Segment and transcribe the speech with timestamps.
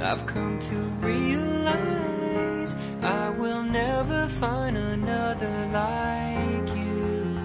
[0.00, 0.76] I've come to
[1.06, 7.38] realize I will never find another like you.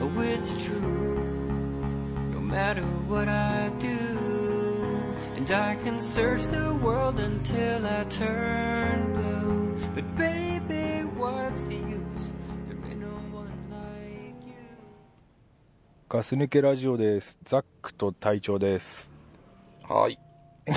[0.00, 0.80] Oh, it's true.
[2.32, 4.18] No matter what I do,
[5.36, 9.76] and I can search the world until I turn blue.
[9.94, 12.32] But baby, what's the use?
[12.68, 14.54] There ain't no one like you.
[16.08, 17.38] ガス抜けラジオです。
[17.44, 19.10] ザックと隊長です。
[19.88, 20.18] はい。
[20.66, 20.74] よ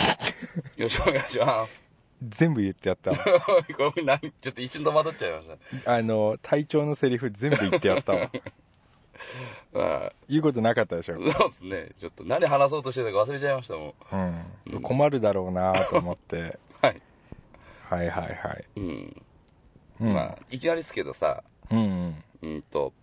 [0.78, 1.84] ろしくお願いします。
[2.30, 3.12] 全部言ってやった。
[3.78, 5.48] ごめん、何ちょっと一瞬戸惑っちゃいまし
[5.86, 8.30] あの、隊長のセリフ全部言ってやったわ。
[9.74, 9.80] た。
[9.80, 11.16] あ言うことなかったでしょ。
[11.16, 11.90] ーそうですね。
[12.00, 14.46] ちょっと何話そうとしてたか忘れちゃいましたもん。
[14.74, 14.82] うん。
[14.82, 16.58] 困るだろうなと思って。
[16.82, 17.02] はい。
[17.90, 18.66] はいはいはい。
[18.76, 19.24] うん。
[20.00, 22.50] うん、まあ、いきなりですけどさ、うんうん。
[22.50, 22.94] うんと、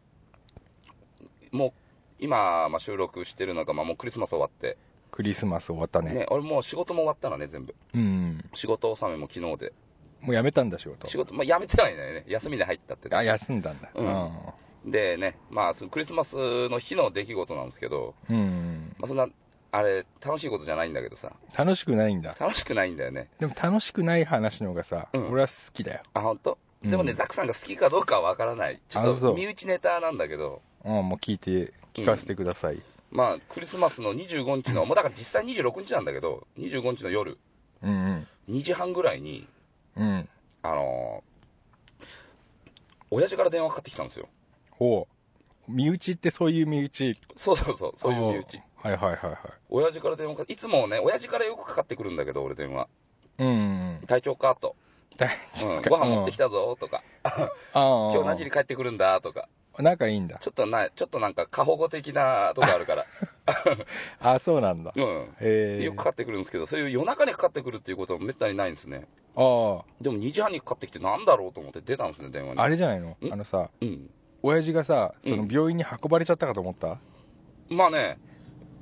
[1.51, 1.73] もう、
[2.19, 4.77] 今、まあ、収録してるのが、まあ、もうクリスマス終わって、
[5.15, 6.13] クリスマス終わったね。
[6.13, 7.73] ね、俺もう仕事も終わったのね、全部。
[7.95, 8.45] うん。
[8.53, 9.73] 仕事納めも昨日で。
[10.21, 11.07] もうやめたんだ仕事。
[11.07, 12.25] 仕事、まあ、辞めてはいないね。
[12.27, 13.15] 休みで入ったって。
[13.15, 13.91] あ、休んだんだ。
[14.85, 18.93] でね、まあ、そのクリスマスの日の出来事なんですけど、うん。
[18.99, 19.29] まあ、そんな、
[19.71, 22.35] あれ、楽しいことじゃないんだけどさ、楽しくないんだ。
[22.37, 23.29] 楽しくないんだよね。
[23.39, 26.01] でも楽しくない話の方がさ、うん俺は好きだよ。
[26.15, 26.59] あ、本当？
[26.83, 28.81] うんでもね、ザックさんが好きかどうかはわからない。
[28.89, 32.83] ちょっと身内ネタなんだけど、うん、もう聞いて、聞かせてください。
[33.15, 37.39] まあ、クリスマスの25日の、もうだから実際26日なんだけど、25日の夜、
[37.81, 39.47] うん2時半ぐらいに、
[39.97, 40.07] うん。
[40.07, 40.29] うん。
[40.63, 42.05] あのー
[43.11, 44.29] 親父から電話かかってきたんですよ。
[44.73, 45.07] ほ
[45.69, 45.73] う。
[45.73, 47.17] 身内ってそういう身内。
[47.37, 48.63] そうそうそう、そういう身内。
[48.83, 49.37] はいはいはいはい。
[49.71, 52.89] 親父から電話かいつもね、親父からよくかかってくるんだけど、俺電話。
[53.39, 53.51] うんう
[54.03, 54.07] ん。
[54.09, 54.57] 体調か？
[54.61, 54.75] と。
[55.17, 55.31] 大
[55.63, 58.11] うん、ご飯持ってきたぞとか、ああ。
[58.13, 59.21] 今日何時に帰ってくるんだ？
[59.21, 59.49] とか、
[59.83, 60.39] 仲いいんだ。
[60.39, 63.07] ちょっとな、ちょっとなんか過保護的なとこあるから。
[64.21, 64.93] あそうなんだ。
[64.95, 65.05] うん。
[65.41, 65.83] へえ。
[65.85, 69.07] よくかかってくるんですけど、そういう夜中にかかってくるっていうことはめったにないんですね。
[69.37, 72.55] あでも2時半にかかってきてなんだろうと思って出たんですね、電話あ。
[72.55, 72.61] に。
[72.61, 73.09] あれじゃないの？
[73.09, 73.33] ん？
[73.33, 74.11] あのさ、うん。
[74.43, 76.99] 親父がさ、そのうん病院に運ばれちゃったかと思った、
[77.69, 78.19] まあね、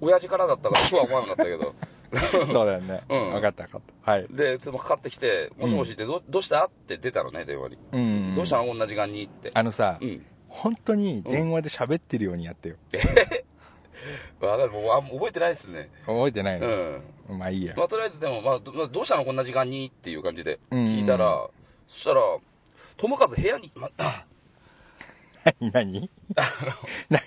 [0.00, 1.74] 親父からだったからそうは思わなかったけど。
[2.12, 3.03] そうだよね。
[3.09, 4.10] うん分かった分かった。
[4.12, 4.26] はい。
[4.28, 6.66] で、そのかかってきて、もしもしってど、どうした？
[6.66, 7.78] って出たのね、電話に。
[7.92, 8.34] うん。
[8.34, 8.59] どうした？
[8.59, 9.50] のこんな時間にって。
[9.54, 10.26] あのさ、うん。
[10.53, 12.77] 本当に電話で喋ってるようにやってよ。
[14.41, 15.89] わかる、もう覚えてないですね。
[16.07, 17.39] 覚えてないうの、ん。
[17.39, 17.75] まあいいや。
[17.77, 21.49] まあ、とりあえずでも、まあ、どまあどうしたのこんな時間にっていう感じでうん聞いたら、
[21.89, 22.21] そしたら、
[22.97, 23.91] 友和部屋に、ま、
[25.61, 25.71] 何？
[25.73, 26.11] 何？
[27.09, 27.23] 何？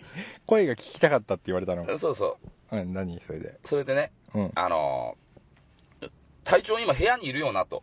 [0.46, 1.98] 声が聞きたかったって言われたの？
[1.98, 2.38] そうそ
[2.72, 2.78] う。
[2.78, 3.20] うん、何？
[3.22, 3.58] それで。
[3.64, 4.52] それでね、うん。
[4.56, 5.26] あのー
[6.46, 7.82] 隊長今部屋にいるよなと。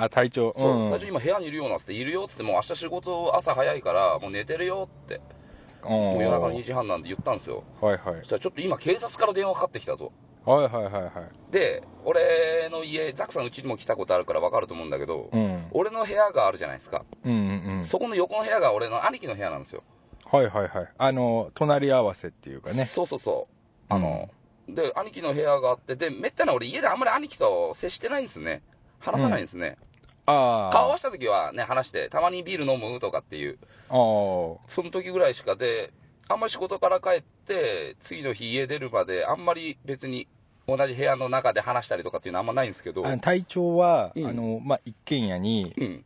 [0.00, 0.54] あ、隊長。
[0.56, 0.90] そう、ん。
[0.90, 5.20] 隊長今部屋にいるよなっつって、いるよっつって、もう明日仕事朝早いから、もう寝てるよって、
[5.82, 5.90] うん。
[5.90, 7.64] もう夜中の2時半なんで言ったんですよ。
[7.80, 8.24] はいはいそ。
[8.24, 10.12] したらちょっと今警察から電話かかってきたと。
[10.44, 11.52] はいはいはいはい。
[11.52, 15.66] で、俺の家、ザックさんうちにも来たことあるから分かると思うんだけど、うん。
[15.72, 17.04] 俺の部屋があるじゃないですか。
[17.24, 17.84] うんうんうん。
[17.84, 19.82] そこの横の部屋が俺の兄貴の部屋なんですよ。
[20.24, 20.88] はいはいはい。
[20.96, 22.84] あの、隣り合わせっていうかね。
[22.84, 23.54] そうそうそう。
[23.88, 24.30] あの、
[24.68, 28.62] で、兄貴の部屋があって、で、めったに俺家であんまり兄貴と接してないんですね。
[29.00, 29.76] 話さないんですね。
[30.28, 33.58] 顔合わせた時はね、話して、たまにビール飲むとかっていう。
[33.88, 35.92] その時ぐらいしかで、
[36.28, 40.28] あんまり仕事から帰って、次の日家出るまで、あんまり別に
[40.66, 46.04] 同じ部屋の中で話したりとかっていうのはあんまないんですけど、あの隊長は、うんあの、まあ、一軒家に、うん。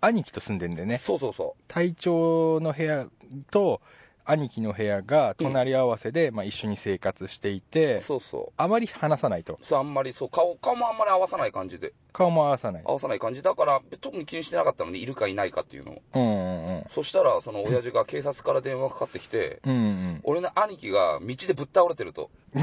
[0.00, 0.98] 兄貴と住んでんでね。
[0.98, 3.06] そうそうそ隊長の部屋
[3.50, 3.80] と
[4.24, 8.00] 兄貴の部屋が隣り合わせで、まあ、一緒に生活していてう。
[8.00, 8.52] そうそう。
[8.56, 9.58] あまり話さないと。
[9.62, 12.82] そう、あんまり、そう、顔、顔もあんまり合わさない感じで、顔も合わさない。
[12.84, 13.42] 合わさない感じ。
[13.42, 16.02] だから、特に気にしてなかったのに、いるかいないかっていうのを。
[16.14, 16.84] うんうんうん。
[16.90, 20.20] そしたら、その親父が警察から電話かかってきて、うんうん。
[20.24, 22.30] 俺の兄貴が道でぶっ倒れてると、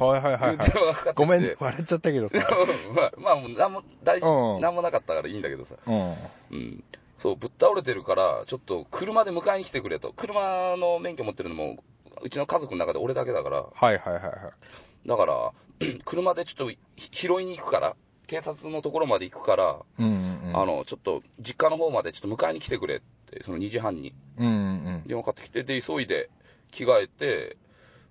[0.00, 1.56] はいはいはい電はいごめんね。
[1.58, 2.38] 笑っちゃったけどさ。
[2.94, 4.60] まあ、まあ、もうなんも大丈うん。
[4.62, 6.14] なんもなかったからいいんだけどさ、うん。
[6.52, 6.84] うん、
[7.20, 11.82] そう、ぶっ倒れてるから、ちょっと車で迎えに来てくれと、車の免許持ってるのも、
[12.22, 15.08] うちの家族の中で俺だけだから、はいはいはいはい。
[15.08, 15.52] だから、
[16.04, 17.96] 車でちょっとひ拾いに行くから、
[18.26, 20.56] 警察のところまで行くから、うんうんうん。
[20.56, 24.14] あの、ちょっと実家の方までちょっと迎えに来てくれって、その2時半に。
[24.38, 26.30] うんうん電話かかってきて、で、急いで
[26.70, 27.56] 着替えて、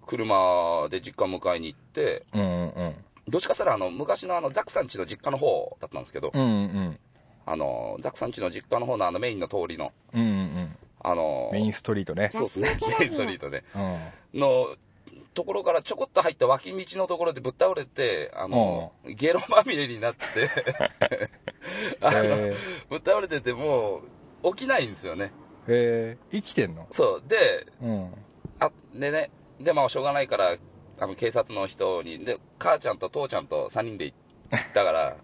[0.05, 2.95] 車で実家迎えに行って、うんうんうん。
[3.27, 6.99] どっちかしたらあの昔のあのザックさん家の実家の方だったんですけど、うんうん
[7.51, 12.29] あのザックさん家の実家の方のあのメインの通りの、うんうんあのメインストリートね。
[12.31, 13.63] そうですね、メインストリートで、
[14.33, 14.39] うん。
[14.39, 14.75] の
[15.33, 20.49] ところからちょこっと入った脇道のところでぶっ倒れて、あの、ゲロまみれになって、
[22.01, 22.53] あの、え
[22.89, 24.01] ぶっ倒れてても
[24.43, 25.31] う起きないんですよね。
[25.67, 26.85] ー、えー、生きてんの？
[26.91, 27.29] そう。
[27.29, 28.13] で、うん。
[28.59, 29.31] あ、でね、
[29.61, 30.57] で、まあしょうがないから、
[30.99, 34.17] あの、警察の人に、で、母ちゃんと父ちゃんと3人で行っ
[34.73, 35.15] たから、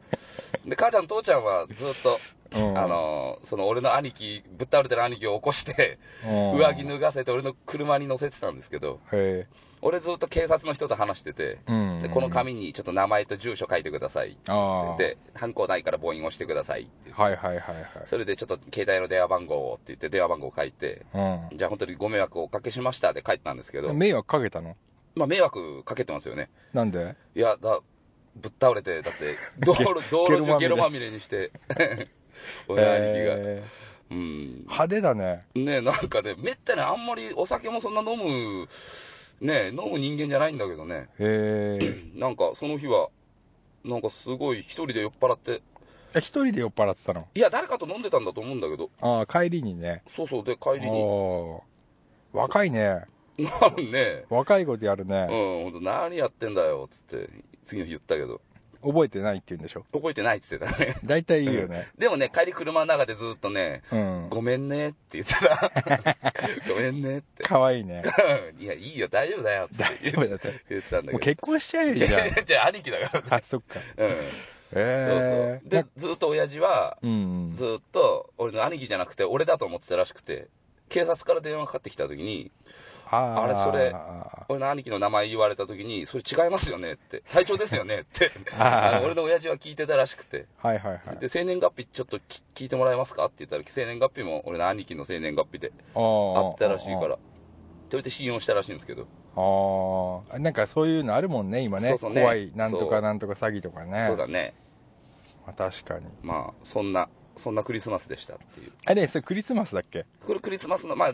[0.65, 2.19] で、母ちゃん父ちゃんはずっと、
[2.53, 2.77] うん。
[2.77, 6.57] あの、その俺の兄貴、ぶっ倒れてる兄貴を起こして、うん。
[6.57, 9.47] 上着脱がせて俺の車に乗せてたんですけど、へ
[9.81, 12.01] 俺ずっと警察の人と話してて、えうん。
[12.03, 17.21] でこの紙にちょっと名前と住所書いてくださいって言って、で、犯行ないから母印押してくださいって言って。
[17.21, 24.75] はいはいはいそれでちょっと携帯の電話番号をって言って電話番号を書いて、はいじゃあ本当にご迷惑をおかけしましたで帰ったんですけどうん、迷惑かけたの？
[25.15, 26.49] まあ迷惑かけてますよね。
[26.73, 27.15] なんで？
[27.35, 27.79] いや、だ、
[28.35, 29.35] ぶっ倒れて、だって、
[29.65, 31.51] 道路、道路中ゲロまみれにして、
[32.67, 33.35] 親兄貴が。
[33.37, 33.63] え
[34.11, 34.17] うん。
[34.17, 34.59] ー、。
[34.63, 35.45] 派手だね。
[35.55, 38.67] ねなんかね、めったにあんまりお酒もそんな飲む、
[39.41, 41.09] ね飲む人間じゃないんだけどね。
[41.19, 43.09] へえ なんかその日は、
[43.83, 45.61] なんかすごい一人で酔っ払って、
[46.13, 47.27] え一人で酔っ払ってたの？
[47.35, 50.03] いや、誰かと飲んでたんだと思うんだけど、ああ帰りにね。
[50.15, 51.59] そうそう、で、帰りに、
[52.33, 53.05] 若いね。
[53.37, 57.29] なんね、若いことやるうん、ね、ほんと何やってんだよ、つって、
[57.65, 58.39] 次の日言ったけど、
[58.83, 59.85] 覚えてないって言うんでしょ？
[59.91, 60.95] 覚えてないっつってたね。
[61.03, 65.71] 大体言うよねでもね、帰り車の中でずっとね、うんごめんねって言ってた。
[66.69, 67.43] ごめんねって。
[67.43, 68.03] かわいいね
[68.59, 71.37] いや、いいよ、大丈夫だよ、つって大丈夫だって言ってたんだもうけど。
[71.37, 73.23] 結婚しちゃえよじゃ じゃあ、兄貴だから。
[73.29, 74.05] ああそっかうん。
[74.07, 75.69] へそうえそう。
[75.69, 80.47] で、ずっと親父は、うんずっと、俺の兄貴じゃなくて、俺だと思ってたらしくて、
[80.89, 82.51] 警察から電話かかってきた時に、
[83.15, 83.95] あれそれ
[84.47, 88.31] 俺の兄貴の名前言われた時に、それ違いますよねって、隊長ですよねって、
[89.03, 91.17] 俺の親父は聞いてたらしくて、はいはいはい。
[91.17, 97.17] で、生年月日ちょっとき聞いてもらえますかって言ったら、生年月日も俺の兄貴の生年月日でああったらしいから、
[97.89, 99.07] それで信用したらしいんですけど、
[99.37, 101.89] ああなんかそういうのあるもんね今ね。
[101.89, 102.21] そうそうね。
[102.21, 104.05] 怖いなんとかなんとか詐欺とかね。
[104.07, 104.53] そうだね、
[105.45, 106.05] まあ、確かに。
[106.21, 108.71] まあ、そんな、そんなクリスマスでしたっていう。
[108.85, 110.05] あれそれクリスマスだっけ？
[110.25, 111.13] これクリスマスの、まあ、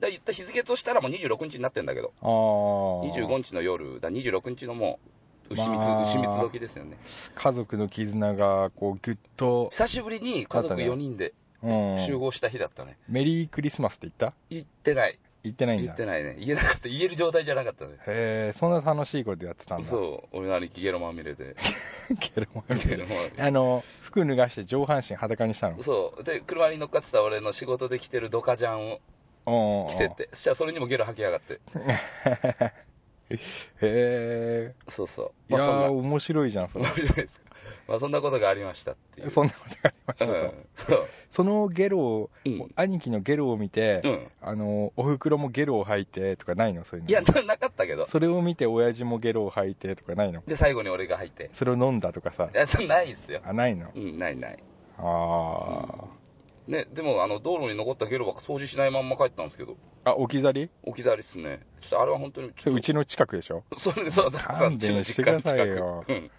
[0.00, 2.28] だ言った日付としたらもう26日になってんだけど、ああ
[3.16, 4.98] 25日の夜、だ26日のも
[5.50, 6.98] う、牛蜜、まあ牛蜜時ですよね。
[7.34, 12.96] 家族の絆がこうぐっと、久しぶりに家族4人でうん、集合した日だったね。
[13.08, 14.32] メリークリスマスって言った？
[14.50, 15.18] 言ってない。
[15.44, 16.36] 言ってないんだ言ってないね。
[16.38, 16.88] 言えなかった。
[16.88, 17.92] 言える状態じゃなかったね。
[18.06, 20.36] へえそんな楽しいことやってたんだそう。
[20.36, 21.56] 俺の兄貴ゲロまみれで。
[22.34, 23.06] ゲロまみれ。
[23.38, 25.82] あの服脱がして上半身裸にしたの？
[25.82, 26.22] そう。
[26.24, 29.00] で、車に乗っかってた俺の仕事で着てるドカジャンをお
[29.90, 31.60] 着てて、そしたらそれにもゲロ吐きやがって。
[33.30, 33.36] へ
[33.82, 35.52] えそうそう。
[35.52, 37.48] いやまあ、そんなー、面白いじゃんそれ面白いですか。
[37.86, 39.30] まあ、そんなことがありましたっていう。
[39.30, 40.66] そんなことがありましたと、うん。
[40.74, 41.06] そう。
[41.30, 44.28] そのゲロを、うん兄貴のゲロを見て、うん。
[44.40, 46.84] あのおふくろもゲロを吐いてとかないの？
[46.84, 48.06] そういうのいや、ななかったけど。
[48.06, 50.42] それを見て親父もゲロを吐いてとかないの？
[50.46, 51.50] で、最後に俺が入って。
[51.52, 53.40] それを飲んだとかさいや、そんないですよ。
[53.44, 53.90] あないの？
[53.94, 54.58] うん、ないない。
[54.98, 55.84] あ
[56.68, 60.70] ね、でも、あの、道路に残ったゲロばっか掃除しないまんま帰ったんですけど、ーあ置き去り？
[60.82, 61.60] 置き去りっすね。
[61.80, 63.64] ちょっとあれは本当に、うちの近くでしょ？
[63.78, 66.30] それ、そう、ザックさん勘弁してくださいようちの実家の近くうん。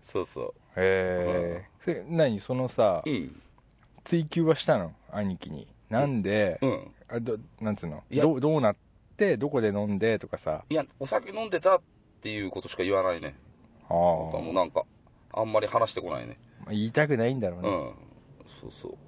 [0.00, 2.40] そうそへえそれ何？
[2.40, 3.10] そのさう。
[3.10, 3.42] うん。
[4.04, 4.94] 追求はしたの？
[5.10, 6.94] 兄貴になんで、うん。
[7.08, 8.04] あどなんつうの？
[8.10, 8.76] どうどうなっ
[9.16, 9.36] て？
[9.36, 10.20] どこで飲んで？
[10.20, 11.80] とかさいや、お酒飲んでたっ
[12.20, 13.36] ていうことしか言わないね。
[13.88, 14.84] あなんかもうあなんか、
[15.32, 16.38] あんまり話してこないね。
[16.68, 17.94] 言いたくないんだろうね、うん。
[18.60, 18.98] そうそう。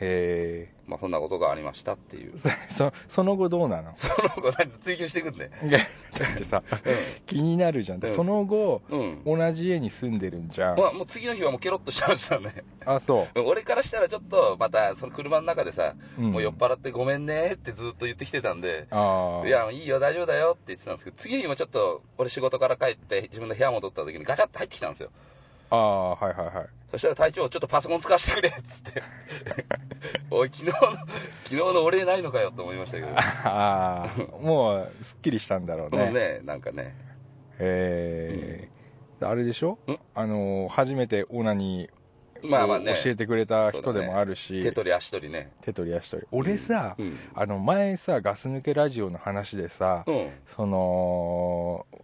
[0.00, 2.34] へまあ、そんなことがありましたっていう。
[2.44, 3.92] え そその後どうなの？
[3.94, 5.50] その子、何追求してくんね。
[5.64, 6.62] い やだってさ
[7.26, 9.22] 気になるじゃんその後うん。
[9.24, 9.38] うん。
[9.38, 12.64] 同じ家に住んでるんじゃんまあ、もう次の日はもうケロッとしてましたね。
[12.84, 25.10] あそ 俺からしたらちょっと、また、その車の中でさ、う、うんもう酔っ払ってごめんねってずっと言ってきてたんで、ああいや、いいよ、大丈夫だよって言ってたんですけど、次の日もちょっと、俺仕事から帰って、自分の部屋戻った時にガチャって入ってきたんですよ。
[25.70, 29.02] ああはいはいはいそしたら隊長、ちょっとパソコン使わせてくれっつって。
[30.30, 30.98] おい、昨日の、昨
[31.48, 33.08] 日のお礼ないのかよと思いましたけど。
[33.18, 36.94] ああもうすっきりしたんだろうねもうね、なんかね。
[37.58, 38.68] へ
[39.20, 39.78] え、あれでしょ？
[39.88, 39.98] ん？
[40.14, 45.50] あの初めてオナニーまあまあね、教えてくれた人でもあるし、手取り足取りね。
[45.62, 47.18] 手取り足取り俺さ、うん。
[47.34, 50.30] あの前さガス抜けラジオの話でさ、うん。
[50.54, 51.96] そのだ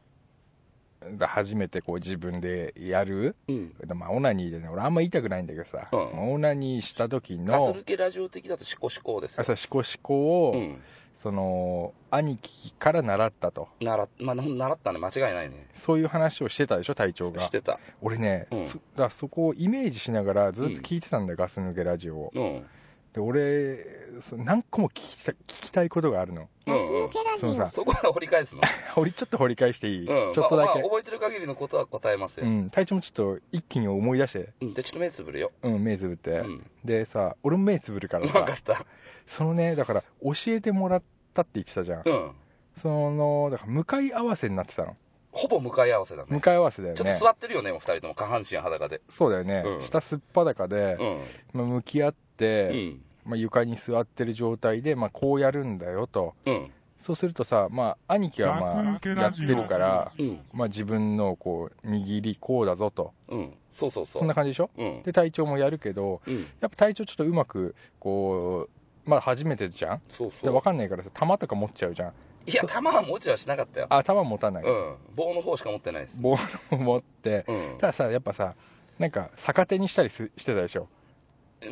[1.21, 3.73] 初めてこう自分でやる、うん。
[3.95, 9.57] まあ、オナニーでね、俺あんま言いたくないんだけどさ、うんまあオナニーした時ガスの、抜けラジオ的だとシコシコですよ。
[9.57, 10.81] シコシコを、うん。
[11.23, 13.69] その、兄貴から習ったと。
[13.81, 15.69] 習っ、まあ、な習ったね、間違いないね。
[15.77, 17.51] そういう話をしてたでしょ、隊長がし。
[17.51, 17.79] てた。
[18.01, 22.33] 俺ね、うんそだそこをイメージしながらずっと聞いてたんだよ、ガス抜けラジオを。
[22.35, 22.67] うん。
[23.15, 23.85] で、俺、
[24.23, 26.49] そ何個も聞きた聞きたいことがあるの。
[26.67, 27.11] うん、うん。
[27.39, 28.63] そのさ、そこは掘り返すの？
[28.97, 30.35] 俺ちょっと掘り返していい、うん。
[30.35, 30.67] ちょっとだけ。
[30.67, 32.47] まあまあ覚えてる限りのことは答えますよ。
[32.47, 34.75] うん、隊長もちょっと一気に思い出して、うん。
[34.75, 35.53] で、ちょっと目つぶるよ。
[35.63, 36.31] うん、目つぶって。
[36.31, 36.71] うん。
[36.85, 38.87] でさ、俺も目つぶるからさ分か、った。
[39.27, 41.03] そのね、だから教えてもらっ
[41.35, 42.03] たって言ってたじゃん。
[42.07, 42.33] うん。
[42.81, 44.97] その、だから向かい合わせになってたの。
[45.33, 46.41] ほぼ向かい合わせだね向。
[46.41, 47.19] かい合わせだよちょっとね。
[47.19, 49.01] 座ってるよね、もう二人とも下半身裸で。
[49.09, 49.63] そうだよね。
[49.65, 51.21] うん下すっぱだかで、うん。
[51.55, 53.03] まあ、向き合って、うん。
[53.25, 56.35] まあ、床に座ってる状態で、まあ、こうやるんだよと。
[56.47, 56.71] うん。
[56.99, 60.41] そうするとさ、まあ、兄貴はまあ、やってるから、うん。
[60.53, 63.13] まあ、自分のこう、握りこうだぞと。
[63.29, 63.55] うん。
[63.73, 64.21] そうそうそう。
[64.21, 64.71] そんな感じでしょ？
[64.77, 65.03] うん。
[65.03, 66.41] で、隊長もやるけど、うん。
[66.61, 68.69] やっぱ隊長ちょっとうまく、こ
[69.07, 69.97] う、まあ、初めてじゃん？
[69.99, 70.55] で、そうそう。
[70.55, 72.13] わかんないからさ、弾とか持っちゃうじゃん。
[72.47, 73.87] いや、弾は持ちはしなかったよ。
[73.91, 74.65] あ、弾持たない。
[74.65, 74.97] うん。
[75.17, 76.21] 棒の方しか持ってないです。
[76.21, 77.79] ボールを持って、うん。
[77.79, 78.55] たださ、やっぱさ、
[78.99, 80.89] なんか逆手にしたりすしてたでしょ？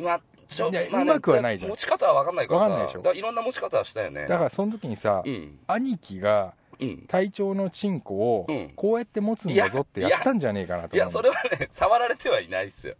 [0.01, 0.21] まあ、
[0.55, 2.65] ちょいやまあうまくはないじゃん持ち方は分かんないからさ。
[2.65, 4.27] わかんないでしょだらいろんな持ち方はしたよね。
[4.27, 5.59] だからその時にさ、うん。
[5.67, 7.05] 兄貴がうん。
[7.07, 12.95] 隊長のチンコをうんこうやって持つんだぞっていややったんじゃねえかなと思ういや、それはね、 触られてはいないっすよ。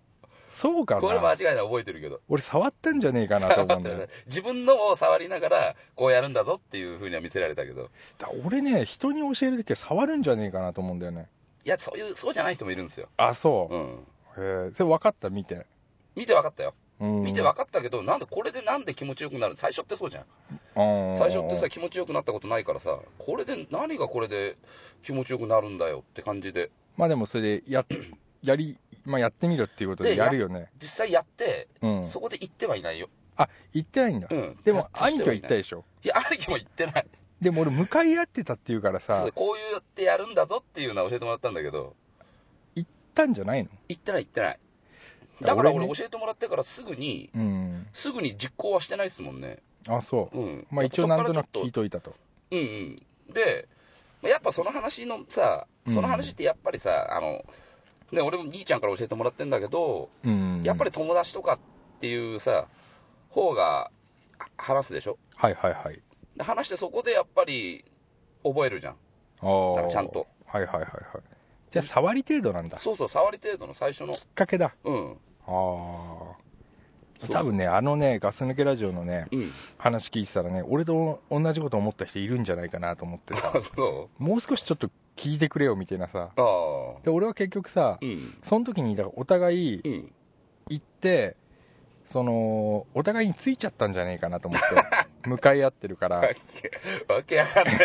[0.54, 2.20] そうかこれ間な違いない覚えてるけど。
[2.30, 7.90] 俺触ったんじゃねえかなと思うんだよね 自分のを触りながら、こうやるんだぞっていうふうには見せられたけど。
[8.20, 11.28] だ俺ね人に教える時は触るんじゃねえかなと思うんだよね
[11.66, 13.08] いや、そういう、そうじゃない人もいるんですよ。
[13.18, 13.90] あそうう、ん。
[13.90, 15.30] へえそれ分かった？
[15.32, 15.66] 見て
[16.16, 16.76] 見て分かったよ。
[17.02, 19.56] うん見て分かったけど、なんで、これでなんで気持ちよくなる？
[19.58, 20.24] 最初ってそうじゃん。
[21.10, 24.56] うん最初ってさ、気持ちよくなったことないからさ、これで、何がこれで
[25.04, 26.70] 気持ちよくなるんだよって感じで。
[26.98, 27.86] まあでもそれでや
[28.44, 33.10] やり、まあ、やってみろっていうことででやるよね実際やって、うんそこで言ってはいないよ。
[33.38, 34.60] あ言ってないんだ、うん。
[34.64, 37.08] でもた兄貴は言ったいでしょいや、兄貴も言ってない。
[37.42, 41.96] でも俺向かい合ってたっていうからさこうやってやるんだぞっていうのは教えてもらったんだけど、
[42.76, 43.70] 言ったんじゃないの？
[43.88, 44.60] 言ってない言ってない。
[45.40, 49.58] だからら俺教えてもらってからすぐに、うんすぐに実行はしてないですもんね。
[49.88, 50.68] あそううん。
[50.70, 52.14] まあ一応なんとなく聞いといたと
[52.52, 53.06] うんうん。
[53.34, 53.68] で、
[54.22, 57.44] まあやっぱその話のさ、その話ってやっぱりさ、あの、
[58.12, 61.60] ね、俺も兄ちゃんから教えてもらってんだけど、うんやっぱり友達とかっ
[62.02, 62.68] ていうさ、
[63.30, 63.90] 方が
[64.38, 65.18] あ話すでしょ？
[65.36, 66.00] はいはいはい
[66.36, 67.84] で話してそこでやっぱり
[68.44, 68.94] 覚えるじゃん。
[69.42, 70.28] ああちゃんと。
[70.46, 70.92] はいはいはいはい
[71.72, 74.16] じゃあ触り程度なんだきっそうそう、触り程度の最初の。
[74.36, 75.18] かけだうん。
[75.48, 76.42] ああ
[77.30, 79.52] 多分ねあのねガス抜けラジオのねうん。
[79.78, 84.24] 話聞いてたらね俺と同じこと思った人いるんじゃないかなと思ってさあ、 そう。
[84.24, 87.02] もう少しちょっと聞いてくれよみたいなさああ。
[87.04, 88.38] で俺は結局さうん。
[88.44, 90.12] その時にだからお互いうん。
[90.70, 91.38] 行って
[92.06, 94.66] そのお互いについちゃったんじゃねえかなと思って
[95.30, 96.28] 向かい合ってるからわ
[97.26, 97.78] けわかんない。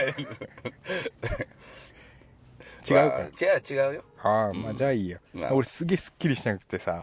[2.88, 4.04] 違うか、まあ違う違うよ。
[4.22, 7.02] ああうんまあじゃあいいや、まあ俺すげえすっきりしなくてさ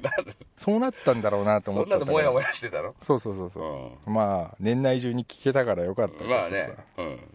[0.58, 2.94] そうなったんだろうなと思そんなのもやもやしてたの？
[3.02, 3.60] そうそうそうそ
[4.06, 6.74] うう、まあ年内中に聞けたからよかったけどまあね。
[6.96, 7.34] うん。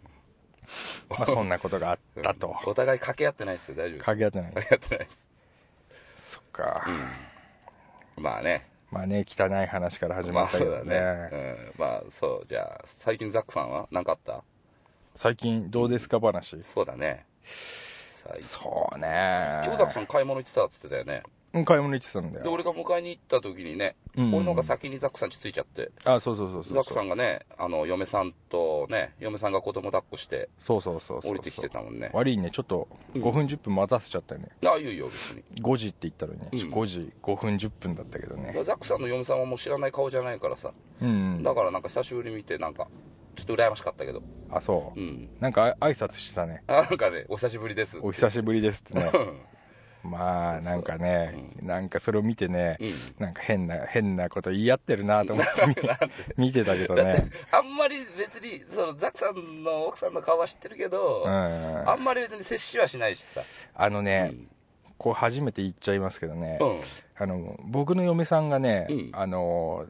[1.09, 4.03] まあそんなことがあったとお互い掛け合ってないですよ、大丈夫です。
[4.05, 5.11] 鍵合ってない掛け合ってないで
[6.19, 6.31] す。
[6.31, 6.85] そっか、
[8.17, 8.23] うん。
[8.23, 8.67] まあね。
[8.91, 11.29] まあね汚い話から始まったけどそうだね,、ね。
[11.31, 11.81] うん。
[11.81, 14.43] まあそう、じゃあ、最近ザックさんは何かあった？
[15.15, 17.25] 最近どうですか話そうだね。
[18.43, 19.61] そうね。
[19.63, 21.23] 今日ザックさん買い物行ってたっつってたよね。
[21.53, 24.33] うん買い物行ってたんだで、よ、俺が迎えに行った時にね、うん。
[24.33, 32.09] 俺の方が先にザックさんちついちゃって、あそうそうそうそうザックさんがね、あの、嫁さんとね、嫁さんが子供抱っこしてそうそうそうそう降りてきてたもんね。
[32.11, 33.21] 悪いねちょっとうん。
[33.21, 35.43] 5分10分待たせちゃったよね、ああ、いいよ、別に。
[35.61, 36.73] 5時って言ったのに、うん。
[36.73, 38.53] 5時5分10分だったけどね。
[38.65, 40.71] ザックさんの嫁さんはもう知らない顔じゃないからさ、
[41.01, 41.43] うん。
[41.43, 42.87] だからなんか久しぶりに見て、なんか、
[43.35, 44.99] ちょっと羨ましかったけど、あそう。
[44.99, 45.29] うん。
[45.39, 46.63] なんかあ挨拶してたね。
[46.67, 47.97] あ、なんかね、お久しぶりです。
[48.01, 49.11] お久しぶりですってね。
[49.13, 49.41] うん。
[50.03, 52.93] まあなんかねなんかそれを見てねうん。
[53.19, 55.75] なんか変な変なこと言い合ってるなと思って見
[56.47, 57.29] 見てたけどね。
[57.51, 61.89] あんまり別に、そのザックさんの奥さんの顔は知ってるけど、うん。
[61.89, 63.41] あんまり別に接しはしないしさ。
[63.75, 64.33] あのね、
[64.97, 66.81] こう初めて言っちゃいますけどね、うん。
[67.15, 69.09] あの僕の嫁さんがね、うん。
[69.13, 69.85] あの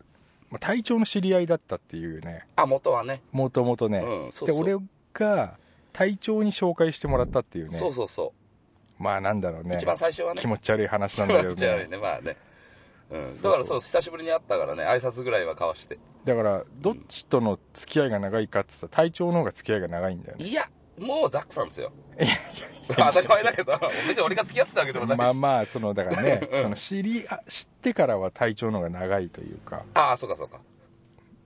[0.54, 3.24] まあ隊長の知り合いだったっていうねあ、元はね。
[3.32, 4.64] もともとね、うん、そうそう。
[4.66, 4.78] で俺
[5.14, 5.58] が
[5.92, 8.34] 隊長に紹介してもらったっていうねそうそうそ
[9.00, 9.64] まあなんだろうう。
[9.68, 10.42] ね一番最初はね。
[10.42, 12.38] 気持ち悪い話なんだけどね気持ち悪いね、まあね。
[13.10, 15.98] うん、だからそう、久しぶりに会ったからね、挨拶ぐらいは交わして。
[16.26, 20.70] だからどっちとの付き合いが長いかって言ったら隊長の方が付き合いが長いんだよねいや、
[21.00, 21.92] もうザックさんですよ。
[22.90, 23.74] 当たり前だけど、
[24.08, 25.20] 別に俺が付き合ってたわけでもないし。
[25.20, 30.60] まあまあそのだからね、うんその知りあ知ってからは体調の方が長いというかああ、そうかそうか。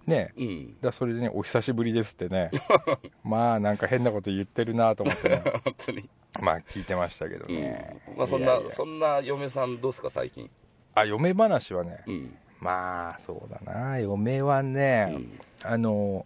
[0.06, 0.78] ねうん。
[0.82, 2.50] だそれでねお久しぶりですってね
[3.24, 6.10] まあなんか変なこと言ってるなと思ってね 本当に。
[6.42, 8.02] まあ聞いてましたけどうんね、。
[8.16, 10.50] まあそんな、いやそんな嫁さんどうすか、最近？
[10.96, 12.38] あ嫁話はねうん。
[12.60, 15.40] まあそうだな嫁はうね、ん。
[15.64, 16.26] あの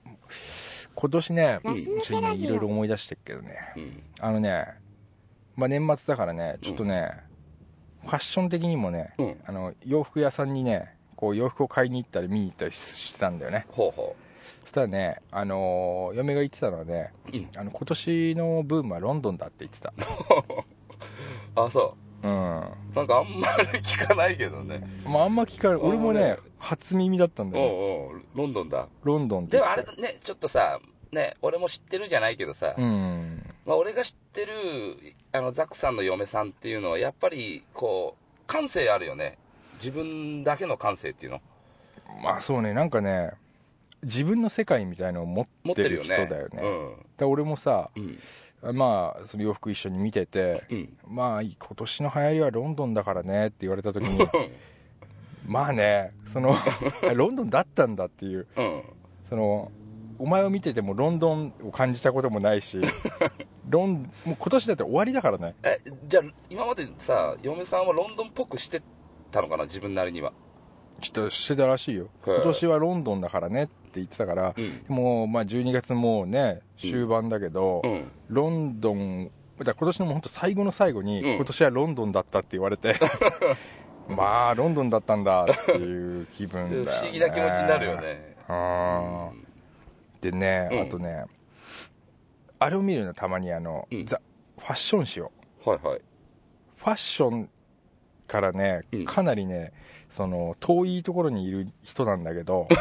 [0.96, 4.04] 今年ねうんちょっとねいろいろ思い出してるけどねうん。
[4.20, 4.68] あのね、
[5.56, 7.12] まあ、年末だからねちょっとね、
[8.04, 9.42] ファッション的にもねうん。
[9.46, 14.16] あの洋服屋さんにねこう洋服を買いに行ったり見に行ったりしてたんだよねほうほ
[14.64, 17.38] そしたらね、あの嫁が言ってたのはねう。
[17.38, 17.50] うん。
[17.56, 19.94] あの今年のブームはロンドンだって言ってた
[21.56, 22.72] あ、そうんう。
[22.96, 24.82] なんかあんまり聞かないけどね。
[25.06, 28.88] まああんま聞かない俺もね初耳だったんだよ、ね、おうおう、ロンドンだ。
[29.04, 30.80] ロンドンってでもあれね、ちょっとさ、
[31.12, 39.38] ね、俺も知ってるじゃないけどさ、うんまあ、俺が知ってるあのザックさんの嫁さんっていうのは、やっぱりこう、感性あるよね。
[39.76, 41.42] 自分だけの感性っていうの。
[42.24, 43.32] まあそうねなんかね
[44.04, 46.26] 自分の世界みたいのを持持っててるよね。
[46.26, 46.62] 人だよね
[47.18, 48.20] で俺もさうん。
[48.62, 50.78] まあその洋服一緒に見ててうん。
[50.78, 51.16] うん。
[51.16, 54.28] まあ今年の流行りはロンドンだからねって言われた時に
[55.46, 56.56] まあねその
[57.16, 58.84] ロンドンだったんだっていううん。
[59.30, 59.72] その
[60.20, 62.80] お前を見ててもロンドンを感じたこともないし
[63.68, 68.82] ロンもう今年だって終わりだからねえ、じゃあ、今までさ、嫁さんはロンドンっぽくして
[69.32, 70.34] たのかな、自分なりには？
[71.02, 72.10] ちょっとしてたらしいよ。
[72.26, 74.84] 今年はロンドンだからねって言ってたからうん。
[74.88, 78.12] もうまあ12月もうね終盤だけど、うん。
[78.30, 81.36] ロンドンだ今年のもう本当最後の最後に、うん。
[81.36, 83.00] 今年はロンドンだったって言われて
[84.08, 88.36] まあロンドンだったんだっていう気分だよ、ね、不思議な気持ちになるよね。
[88.50, 89.48] うん
[90.22, 90.80] でね、うん。
[90.82, 91.26] あとね
[92.60, 94.06] あれを見るのたまにあの、うん。
[94.06, 94.22] ザ・
[94.60, 95.32] ファッション誌を
[95.66, 96.02] はいはい。
[96.78, 97.50] ファッション
[98.28, 99.06] からねうん。
[99.06, 99.74] かなりね
[100.16, 102.76] その遠いところにいる人なんだけど フ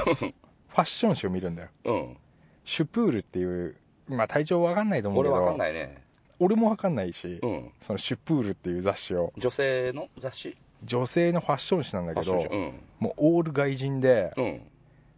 [0.74, 2.16] ァッション誌を見るんだようん。
[2.64, 3.76] シュプールっていう
[4.08, 6.02] まあ体調わかんないと思うけど俺わかんないね。
[6.38, 7.72] 俺もわかんないし、うん。
[7.86, 10.56] そのシュプールっていう雑誌を女性の雑誌？
[10.84, 14.44] 女性のファッション誌なんだけどファッション誌もうオール外人で、うん。
[14.44, 14.70] うん。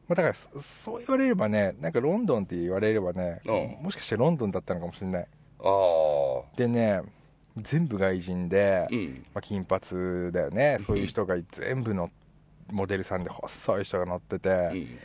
[0.09, 5.27] まあ、だからそそう言われればねなんかロンドンって言われればね、うんもしかしてロンドンだったのかもしれない
[5.61, 6.57] ああ。
[6.57, 7.03] でね
[7.57, 9.27] 全部外人で、うん。
[9.35, 12.11] まあ、金髪だよねそういう人が全部の
[12.71, 14.99] モデルさんで細い人が乗ってて、うん。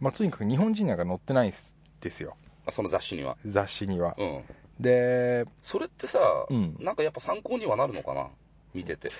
[0.00, 1.52] まあ、とにかく日本人なんか乗ってないん
[2.00, 3.36] ですよあその雑誌には？
[3.46, 4.42] 雑誌にはうん。
[4.78, 8.28] でそれってさ、うんなんかやっぱ参考にはなるのかな？
[8.74, 9.10] 見てて。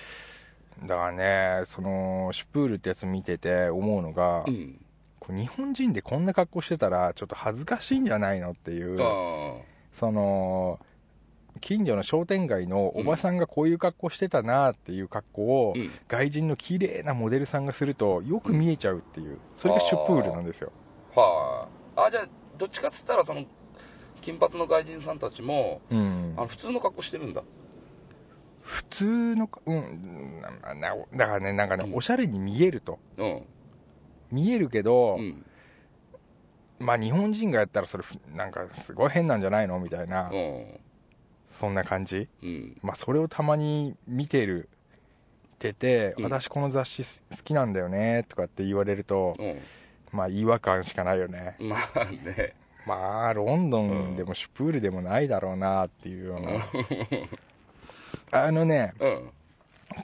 [0.83, 4.79] だからねそのシュプールってやつ見てて思うのが、うん。
[5.19, 9.57] こう日本人でこんな格好してたらちょっと恥ずかしいんじゃないのっていうあ
[9.99, 10.79] その
[11.61, 15.79] 近所の商店街のおばさんがこういう格好してたなっていう格好を、あ。
[15.79, 15.91] うん。
[16.07, 20.71] 外人の綺麗なモデルさんがするとよく見えちゃうっていうそれがシュプールなんですよ
[21.15, 22.11] はい、あ。
[22.11, 23.45] じゃあ、どっちかっつったら、その、
[24.21, 27.43] 金髪の外人さんたちも、うんあの普通の格好してるんだ。
[28.61, 33.41] 普通のかうんななだからねなんかね、うんおしゃれに見えるとうん。
[34.31, 35.45] 見えるけど、うん。
[36.77, 38.03] まあ日本人がやったらそれ
[38.35, 40.79] なんかすごい変なんじゃないのみたいな、うん。
[41.59, 42.27] そんな感じ？
[42.43, 42.77] うん。
[42.81, 44.69] まあそれをたまに見てる
[45.59, 51.69] てて、うん私この雑誌好きなんだよねとかって言われると、うまあ違和感しかないよねん。
[51.69, 52.53] まあね。
[52.85, 56.65] まあロンドンでもシュプールでもないだろうなっていうような、
[58.31, 59.29] あのねうん。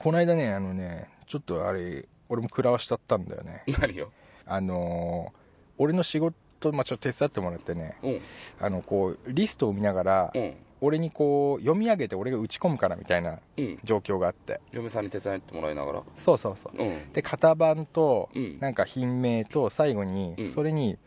[0.00, 4.12] この間ねあのねちょっとあれ俺も食らわしちゃったんだよね何よ。
[4.46, 5.46] あのー
[5.78, 8.20] 俺の仕事、まあ、ちょっと手伝ってもらってねうん。
[8.60, 10.54] あのこうリストを見ながらうん。
[10.80, 13.78] 俺にこう読み上げて俺が打ち込むからみたいなうん。
[13.84, 16.02] 状況があって嫁さんに手伝ってもらいながら。
[16.16, 17.12] そうそうそううん。
[17.12, 18.58] で型番とうん。
[18.60, 20.98] なんか品名と最後にうんそれに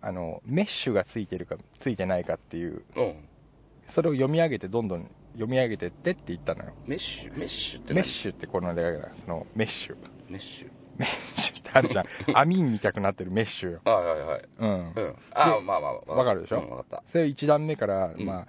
[0.00, 3.14] あのメッシュがついてるかついてないかっていううん。
[3.88, 7.38] それを読み上げてどんどん読み上げてってって言ったのよメッシュ？
[7.38, 7.96] メッシュって何？
[7.96, 9.96] メッシュってこのだからそのメッシュ
[10.28, 10.70] メッシュ。
[10.98, 12.06] メッシュってあるじゃん
[12.36, 14.42] 網みたくなってるメッシュよあはいはいはい。
[14.58, 15.16] うんうん。
[15.32, 15.92] あまあまあ。
[16.12, 16.60] わかるでしょ？
[16.60, 17.02] うん、わかった。
[17.06, 18.46] それ1段目から、うんまあ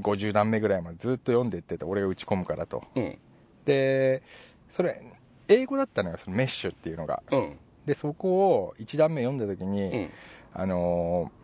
[0.00, 3.18] 50段目ぐらいまでずっと読んでってて俺が打ち込むからとうん。
[3.64, 4.22] で
[4.70, 5.02] それ
[5.48, 7.58] 英語だったのよそのメッシュっていうのがうん。
[7.86, 10.10] でそこを1段目読んだ時に、うん。
[10.54, 11.42] あのー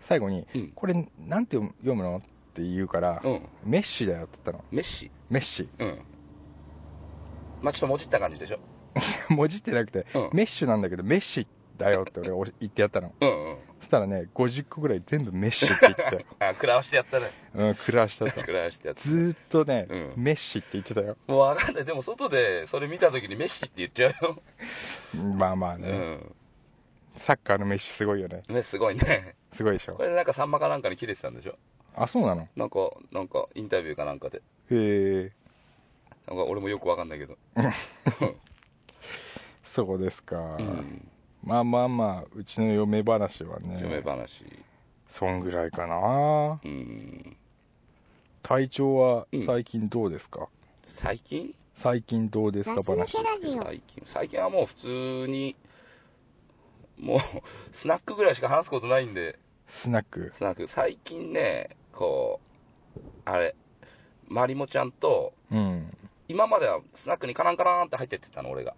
[0.00, 2.20] 最後にうん「これなんて読むの?」っ
[2.54, 3.48] て言うからうん。
[3.64, 5.10] 「メッシュだよ」って言ったのメッシ？
[5.30, 5.98] メッシうん。
[7.62, 8.58] まあちょっともじった感じでしょ。
[9.28, 10.30] ュ もじってなくて、うん。
[10.32, 13.12] メッシュなんだけどメッシだよって俺お言ってやったの。
[13.20, 13.56] うんうん。
[13.80, 16.22] そしたらね50個ぐらい全部メッシって言ってたよ。
[16.40, 17.30] あ食らわしてやったね。
[17.54, 18.24] うん食らわした。
[18.30, 20.12] と食らわしてやったずーっとね、うん。
[20.16, 21.16] メッシって言ってたよ。
[21.26, 21.84] もう分かんない。
[21.84, 24.42] でも外でそれ見た時にメッシって言っちゃうよ、
[25.36, 26.34] まあまあうね、ん。
[27.16, 28.42] サッカーのメッシすごいよね。
[28.48, 29.34] ねすごいね。
[29.52, 29.94] すごいでしょ。
[29.94, 31.56] これでなんかサンマかなんかに切れてたんでしょ？
[31.94, 32.48] あそうなの？
[32.56, 34.38] なんかなんかインタビューかなんかで。
[34.38, 35.32] へえ。
[36.26, 37.38] なんか俺もよく分かんないけど、
[39.62, 41.08] そうですか、うん、
[41.46, 44.44] まあまあまあうちの嫁話はね嫁話。
[45.08, 46.60] そんぐらいかな。
[46.62, 47.36] うん。
[48.42, 50.48] 体調は最近どうですか、
[50.84, 51.54] 最近？
[51.74, 54.02] 最近どうですか話最近。
[54.04, 54.86] 最近はもう普通
[55.28, 55.54] に
[56.98, 57.20] もう
[57.70, 59.38] スナックぐらいしか話すことないんで。
[59.68, 60.30] スナック？
[60.32, 60.66] スナック。
[60.66, 62.40] 最近ねこ
[62.96, 63.54] うあれ
[64.26, 65.96] まりもちゃんとうん。
[66.28, 68.74] 今まではスナックにカランカランって入ってってたの俺が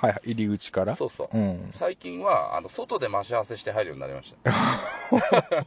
[0.00, 0.94] はいはい入り口から？
[0.94, 1.36] そうそう。
[1.36, 1.68] うん。
[1.72, 5.66] 最近はあの外で待ち合わせして入るようになりました。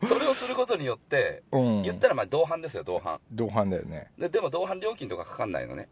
[0.06, 1.82] それをすることによってうん。
[1.82, 3.20] 言ったらまあ同伴ですよ同伴。
[3.32, 4.10] 同伴だよね。
[4.18, 5.88] ででも同伴料金とかかかんないのね。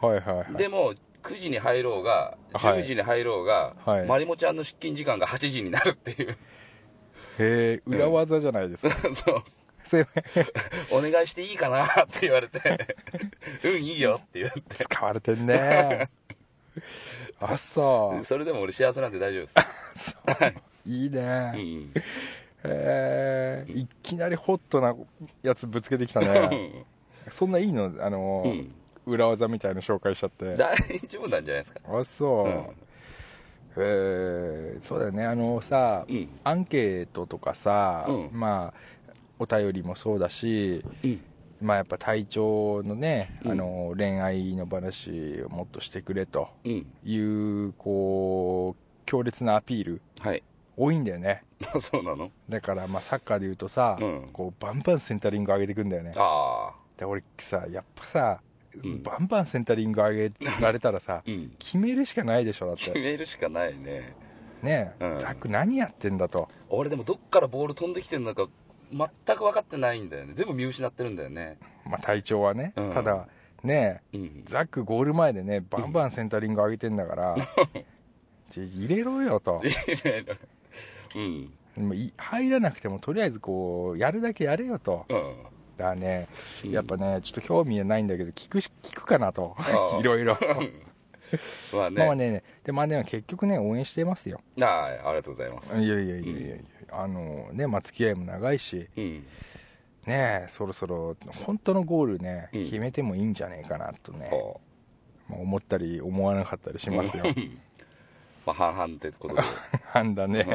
[0.00, 0.54] はいはいはい。
[0.54, 2.82] でも9時に入ろうがはい。
[2.82, 4.06] 10時に入ろうが、はい。
[4.06, 6.30] まりもちゃんの出勤時間が8時になるっていう。
[6.30, 6.36] へ
[7.40, 9.42] え裏技じゃないですか、 そう。
[9.90, 10.06] せ
[10.92, 12.60] お願いしていいかなって言われて。
[13.64, 14.84] うんいいよって言って。
[14.84, 16.08] 使われてんね
[17.40, 18.24] あそう。
[18.24, 19.52] それでも俺幸せなんで大丈夫で
[19.96, 20.16] す。
[20.86, 21.92] いいね、うん。
[22.64, 24.94] へえいきなりホットな
[25.42, 26.84] やつぶつけてきたね。
[27.30, 27.92] そんないいの？
[28.00, 28.74] あの、うん。
[29.06, 30.56] 裏技みたいの紹介しちゃって。
[30.56, 30.76] 大
[31.08, 31.80] 丈夫なんじゃないですか？
[31.98, 32.52] あそう、うん。
[32.54, 32.68] へ
[33.78, 35.24] えそうだよね。
[35.24, 36.28] あのさうん。
[36.44, 38.30] アンケートとかさ、うん。
[38.32, 41.20] まあお便りもそうだしうん
[41.60, 43.50] まあやっぱ体調のね、うん。
[43.52, 46.86] あの恋愛の話をもっとしてくれとうん。
[47.04, 50.42] いうこう強烈なアピールはい。
[50.76, 51.42] 多いんだよね。
[51.82, 52.30] そうなの？
[52.48, 54.28] だからまあサッカーで言うとさ、うん。
[54.32, 56.12] こうバンバンセンタリング上げてくんだよね。
[56.16, 58.40] ああで俺さやっぱさ、
[58.84, 59.02] うん。
[59.02, 61.52] バンバンセンタリング上げられたらさうん。
[61.58, 64.14] 決めるしかないでしょだっ決てめるしかないね。
[64.62, 65.20] ねえ、うん。
[65.20, 66.48] ザック何やってんだと。
[66.68, 68.48] 俺でもどっからボール飛んできてるのか
[68.90, 70.34] 全く分かってないんだよね。
[70.34, 71.58] 全部見失ってるんだよね。
[71.86, 72.92] まあ体調はね、うん。
[72.92, 73.28] ただ
[73.62, 74.44] ねえうん。
[74.48, 77.36] ザックゴール前でねバンバンセンタリング上げてんだから、
[78.50, 79.62] ちょ入れろよと。
[81.14, 81.52] うん。
[81.76, 85.06] でもい入らなくてもとりあえずこうやるだけやれよと。
[85.08, 85.16] うん。
[85.76, 86.28] だからね。
[86.64, 86.70] うん。
[86.70, 89.56] やっぱねちょっと興味はないんだけど聞くし聞くかなと。
[90.00, 90.36] いろいろ
[91.72, 92.06] まあね。
[92.06, 94.40] まあねでまあね結局ね応援してますよ。
[94.60, 95.78] ああありがとうございます。
[95.78, 96.56] いやいやいやいやいや、
[96.90, 99.26] あのねまあ付き合いも長いしうん。
[100.06, 102.64] ねそろそろ本当のゴールね、うん。
[102.64, 104.60] 決めてもいいんじゃねえかなとね、こ
[105.28, 107.24] まあ、思ったり思わなかったりしうますよ。
[107.26, 107.58] うん。
[108.46, 109.42] まあ半々ってことで。
[109.94, 110.46] なんだね、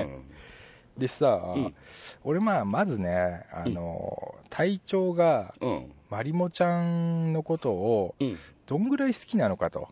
[0.96, 1.00] うん。
[1.00, 1.76] でさ、うん。
[2.24, 5.92] 俺まあまずねあの、隊長がうん。
[6.10, 8.38] まりもちゃんのことをうん。
[8.66, 9.90] どんぐらい好きなのかと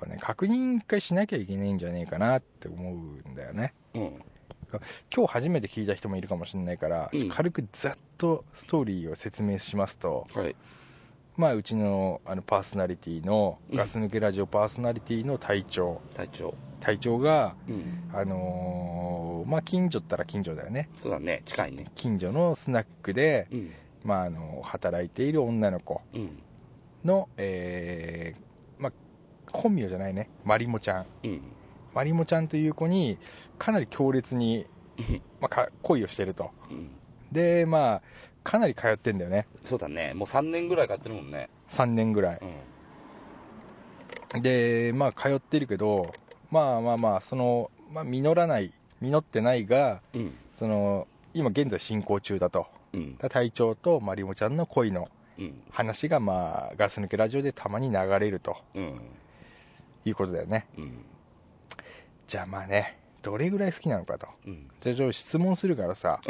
[0.00, 3.74] ぱね確認一回しなきゃいけないんじゃねえかなって思うんだよね。
[3.94, 4.22] ううん。
[5.14, 7.28] 今日初めて聞いた人もいるかもしれないから、うん。
[7.28, 10.56] 軽くざっとストーリーを説明しますと、はい。
[11.36, 13.76] まあ、うちのあのパーソナリティのうん。
[13.76, 16.00] ガス抜けラジオパーソナリティの隊長。
[16.14, 16.54] 隊長。
[16.80, 18.10] 隊長が、うん。
[18.12, 20.88] あのーまあ、近所ったら近所だよね。
[21.02, 21.42] そうだね。
[21.46, 21.86] 近いね。
[21.94, 23.72] 近所のスナックで、うん。
[24.04, 26.42] まあ、あの働いている女の子うん。
[27.04, 28.49] の、えーまあ、
[29.52, 30.28] 本名じゃないね。
[30.44, 31.06] まりもちゃん。
[31.24, 31.42] うん。
[31.94, 33.18] まりもちゃんという子に
[33.58, 34.66] かなり強烈に、
[35.40, 36.50] まあ、か恋をしてると。
[36.70, 36.90] うん。
[37.32, 38.02] でまあ
[38.42, 39.46] かなり通ってんだよね。
[39.62, 40.14] そうだね。
[40.14, 41.48] もう3年ぐらい買ってるもんね。
[41.70, 42.40] 3年ぐらい。
[44.34, 44.42] うん。
[44.42, 46.12] でまあ通ってるけど
[46.50, 50.34] まあまあまあその、まあ、実らない実ってないがうん。
[50.58, 52.66] その今現在進行中だと。
[52.92, 53.16] うん。
[53.18, 55.08] だ隊長とまりもちゃんの恋の
[55.38, 55.62] うん。
[55.70, 58.56] 話がまあガス抜けラジオでたまに流れると。
[58.74, 59.00] うん
[60.04, 60.66] いうことだよね。
[60.76, 61.04] うん。
[62.26, 64.28] じゃあまあねどれぐらい好きなのかと。
[64.46, 64.70] うん。
[64.80, 66.20] じゃあちょっと質問するからさ。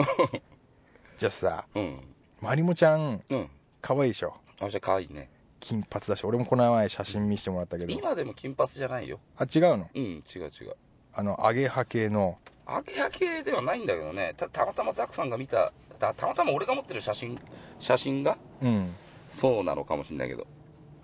[1.18, 2.00] じゃあさうん。
[2.40, 3.50] まりもちゃんうん。
[3.82, 4.34] 可愛いでしょ？
[4.60, 5.30] あじゃあ可愛いね。
[5.60, 6.24] 金髪だし。
[6.24, 7.92] 俺もこの前写真見せてもらったけど。
[7.92, 9.20] 今でも金髪じゃないよ。
[9.36, 9.88] あ違うの？
[9.94, 10.76] うん違う違う。
[11.12, 12.38] あのアゲハ系の。
[12.66, 14.34] アゲハ系ではないんだけどね。
[14.36, 17.38] たたまたまザックさんが見たたたまたま俺が持ってる写真
[17.78, 18.94] 写真がうん。
[19.28, 20.46] そうなのかもしれないけど。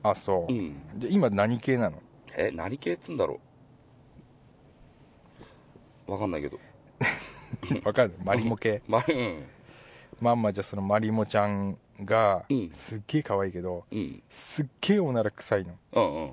[0.03, 0.53] あそう。
[0.53, 0.99] う、ん。
[0.99, 2.03] で今何系なの？
[2.39, 3.41] え何系っつうんだろ
[6.09, 6.13] う。
[6.13, 6.59] わかんないけど。
[7.85, 8.15] わかる？
[8.23, 8.83] マリモ系？
[8.89, 9.45] まうん。
[10.21, 12.71] まんまじゃあそのマリモちゃんがうん。
[12.75, 14.23] すっげえ可愛いけどうん。
[14.29, 15.79] すっげえおなら臭いの。
[15.93, 16.33] うんうん。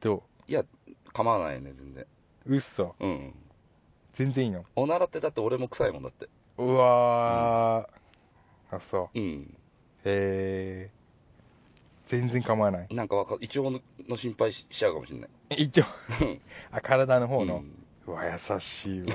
[0.00, 0.64] どいや
[1.12, 2.06] 構わないね全然。
[2.46, 3.34] ううっそうん。
[4.14, 4.64] 全然いいの？
[4.76, 6.28] おならってだって俺も臭いもんだって。
[6.58, 9.18] うわー、あそう。
[9.18, 9.54] うん。
[10.04, 10.90] へえ
[12.06, 12.94] 全然構わない。
[12.94, 15.84] なんかわか一応のの心配ししちゃうかもしれない一応。
[16.70, 17.62] あ体の方の、
[18.06, 19.06] うわ優しいわ。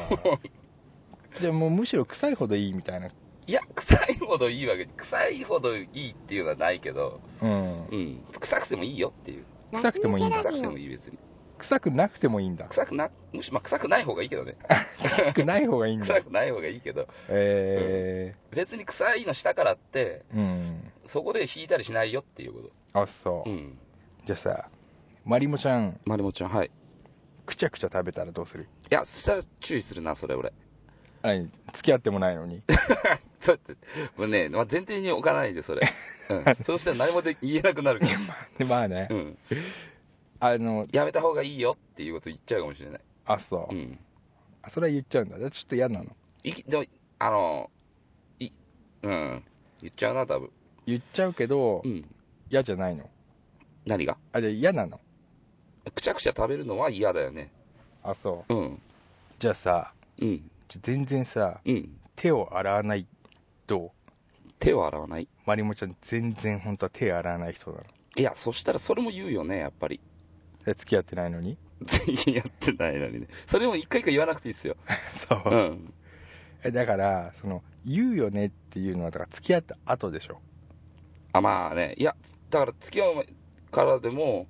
[1.40, 3.08] じゃあもうむしろ臭いほどいいみたいな。
[3.08, 7.20] いや臭いほどいいわけ臭いほどいいっていうのはないけど。
[7.42, 7.86] うん。
[7.88, 8.24] うん。
[8.40, 9.46] 臭くてもいいよっていう。
[9.74, 10.38] 臭くてもいいんだ。
[10.38, 11.18] 臭くてもいい別に
[11.60, 12.66] 臭くなくてもいいんだ。
[12.66, 14.56] 臭くなむしろまあ臭くない方がいいけどね。
[15.04, 16.06] 臭くない方がいいんだ。
[16.06, 17.08] 臭くない方がいいけど。
[17.28, 20.92] え別に臭いのしたからってー、うん。
[21.06, 23.78] そこで引いたりしないよっていうこあそう、とうん。
[24.26, 24.70] じゃあさ
[25.30, 26.00] まりもちゃん。
[26.06, 26.66] まりもちゃんはい。
[26.66, 26.70] い
[27.46, 28.68] くちゃくちゃ食べたらどうする？
[28.90, 30.52] やそしたら注意するなそれ俺。
[31.22, 32.64] 何付き合ってもないのに。
[33.40, 33.78] そうやって
[34.18, 35.88] もうね、まあ、前提に置かないでそれ、
[36.30, 38.00] うん、 そうしたら何もで言えなくなる。
[38.00, 38.12] から、
[38.58, 39.38] でまあね、うん、
[40.40, 44.00] あのやめた方がいいよっていうこと言っちゃうかもしれない、あそう、うん、
[44.64, 45.38] あそれは言っちゃうんだ。
[45.38, 46.16] じゃあちょっと嫌なの。
[46.44, 46.86] いきでも
[47.20, 47.70] あの
[48.40, 48.50] い
[49.04, 49.44] うん。
[49.84, 50.50] 言っちゃうな多分。
[50.88, 52.04] 言っちゃうけどうん。
[52.50, 53.08] 嫌じゃないの。
[53.86, 54.18] 何が？
[54.34, 55.00] あ嫌なの
[55.94, 57.52] くちゃくちゃ食べるのは嫌だよね。
[58.04, 58.54] あそう。
[58.54, 58.82] うん。
[59.40, 60.38] じゃあさうん。
[60.68, 62.00] じゃあ全然さうん。
[62.16, 63.06] 手を洗わない
[63.68, 63.92] ど
[64.60, 65.24] 手を洗わない？
[65.24, 67.84] うまりもちゃん全然本当は手洗わない人なの。
[68.18, 70.00] いやそしたらそれも言うよねやっぱり。
[70.66, 71.58] で付き合ってないのに？
[71.86, 73.28] 全然やってないのにね。
[73.48, 74.76] それも一回一回言わなくていいですよ。
[75.16, 75.42] そう。
[75.50, 75.94] うん。
[76.64, 80.42] えだからその言うよねっていうのはだから付き合った後でしょ？
[81.32, 81.94] あまあね。
[81.98, 82.16] いや
[82.50, 83.26] だから付き合う
[83.72, 84.48] からでも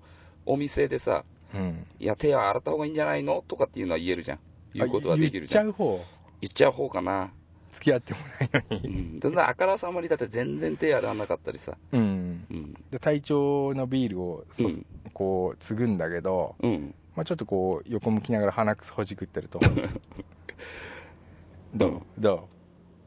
[0.51, 3.43] お店でさうんいや手は洗った方がいいんじゃないの？
[3.47, 4.39] とかっていうのは言えるじゃん。
[4.73, 5.65] 言うことはできるじゃん。
[5.65, 6.05] 言っちゃう方。
[6.41, 7.31] 言っちゃう方かな。
[7.73, 8.49] 付き合ってもない。
[8.53, 11.77] のうにんそんなあからさまにだって全然手洗わなかったりさ。
[11.91, 12.45] うん。
[12.49, 12.73] うん。
[12.89, 14.85] で体調のビールをそ、うん。
[15.13, 16.95] こう継ぐんだけど、うん。
[17.15, 19.59] まあ、ちょっとこう横向きながら鼻くそほじくってると。
[21.75, 22.01] どう？
[22.17, 22.47] ど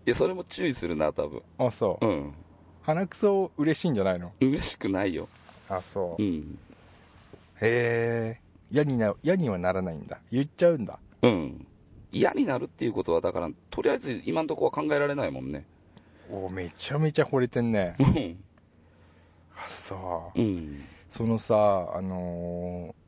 [0.07, 1.39] いやそれも注意するな多分。
[1.39, 2.07] うあそう。
[2.07, 2.35] うん。
[2.83, 4.33] 鼻くそ嬉しいんじゃないの？
[4.41, 5.29] 嬉しくないよ。
[5.69, 6.23] あそう。
[6.23, 6.59] うん
[7.63, 10.21] へえ嫌にな嫌にはならないんだ。
[10.31, 10.99] 言っちゃうんだ。
[11.23, 11.67] うん。
[12.11, 15.65] 嫌になるっていうことはだからとりあえず今のところは考えられないもんね。
[16.31, 17.95] おめちゃめちゃ惚れてんね。
[17.99, 18.45] うん。
[19.57, 20.41] あそう。
[20.41, 20.85] うん。
[21.09, 21.55] そのさ
[21.95, 23.03] あのー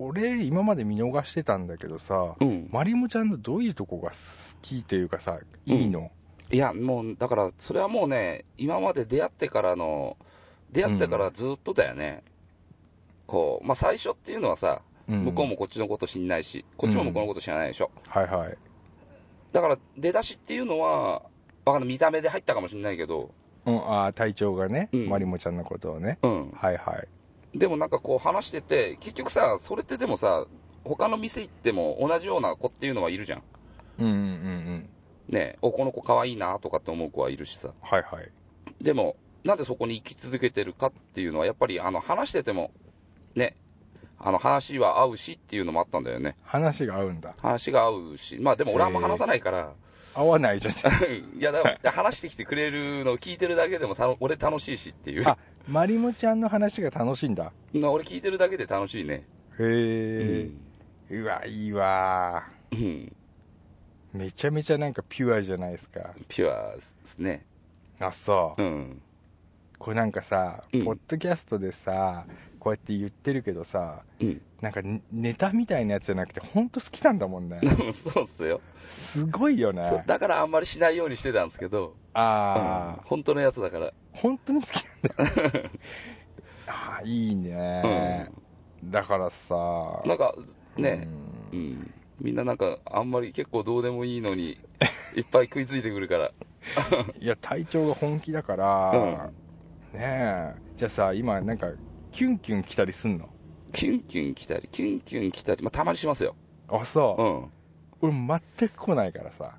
[0.00, 2.68] 俺今まで見逃してたんだけどさうん。
[2.70, 4.16] まりもちゃんのどういうとこが好
[4.62, 6.12] きというかさいいの、
[6.52, 10.16] いやもうだからそれはもうね今まで出会ってからの
[10.70, 12.22] 出会ってからずっとだよね、
[13.28, 15.24] こうまあ最初っていうのはさうん。
[15.24, 18.58] 向こうもこっちのこと知んないし、こっちも向こうのこと知らないでしょ、はいはい。
[19.52, 21.22] だから出だしっていうのは
[21.64, 23.30] わかんない見た目で入ったかもしれないけど
[23.64, 25.08] うん、あー体調がね、うん。
[25.08, 26.18] まりもちゃんのことをね。
[26.22, 26.50] うん。
[26.52, 26.98] はいは
[27.54, 27.58] い。
[27.58, 30.46] でもなんかこう話してて結局さそれってでもさ
[30.84, 33.42] 他の店行っても同じような子っていうのはいるじゃん。
[33.98, 34.88] うんうんうんうん。
[35.28, 37.72] ねえおこの子可愛いなとかって思う子はいるしさ。
[37.80, 38.30] はいはい。
[38.82, 42.70] でもなんでそこに行き続けてるかっていうのはやっぱりあの話してても
[43.34, 43.56] ね。
[44.20, 46.36] あの話は合うしっていうのもあったんだよね。
[46.42, 47.34] 話が合うんだ。
[47.38, 48.36] 話が合うし。
[48.40, 49.72] まあでも俺あんま話さないから、
[50.14, 50.74] 合わないじゃん。
[51.38, 55.28] いやだから話してきてくれるのを聞いてるだけでもたの俺楽しいしっていう。
[55.28, 55.38] あ
[55.68, 57.52] まりもちゃんの話が楽しいんだ。
[57.72, 59.24] まあ俺聞いてるだけで楽しいね。
[59.60, 60.50] へ
[61.10, 62.48] え、うわいいわ。
[62.72, 63.12] うん、
[64.14, 66.14] うん、めちゃめちゃなんかピュアじゃないですか。
[66.28, 67.46] ピュアですね。
[68.00, 69.02] あそう、うん。
[69.78, 70.84] これなんかさ、うん。
[70.84, 72.26] ポッドキャストでさ
[72.68, 74.42] こうやって言ってるけどさうん。
[74.60, 77.60] なんかネネタみたいなやつじゃなくて本当好きなんだもんね。
[77.94, 78.60] そうっすよ。
[78.90, 80.02] すごいよね。
[80.06, 83.08] だからあんまりしないようにしてたんですけど、ああ、うん。
[83.08, 85.70] 本当のやつだから、本当に好きなんだ。
[86.66, 88.28] ああいいね、
[88.82, 90.02] だからさ。
[90.04, 90.34] なんか
[90.76, 91.08] ね、
[91.52, 91.60] ううん。
[91.60, 94.58] ん、みんななんかあんまり結構どうでもいいのに
[95.16, 96.32] いっぱい食いついてくるから、
[97.20, 99.30] いや体調が本気だから、
[99.92, 100.54] ねえ。
[100.76, 101.68] じゃあさ今なんか
[102.18, 103.28] キュンキュン来たりすんの？
[103.72, 106.34] キュンキュン来たりキュンキュン来たり、まあ、たまにしますよ、
[106.66, 107.48] あそ
[108.00, 108.08] う。
[108.08, 109.56] う、ん、俺全く来ないからさ。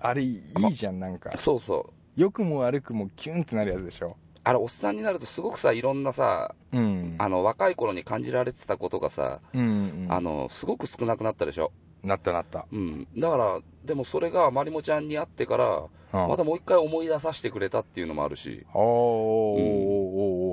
[0.00, 1.30] あれいいじゃんなんか。
[1.36, 1.92] そうそう。
[2.16, 4.16] 良くも悪くもキュンってなるやつでしょ？
[4.44, 7.16] あれおっさんになるとすごくさいろんなさうん。
[7.18, 10.06] あの若い頃に感じられてたことがさ、うんうん。
[10.08, 11.70] あのすごく少なくなったでしょ、
[12.02, 15.82] なったなった、うん、だからでもそれがまりもちゃんに会ってから
[16.12, 19.66] うん、またもう一回思い出させてくれたっていうのもあるし、おーおーおー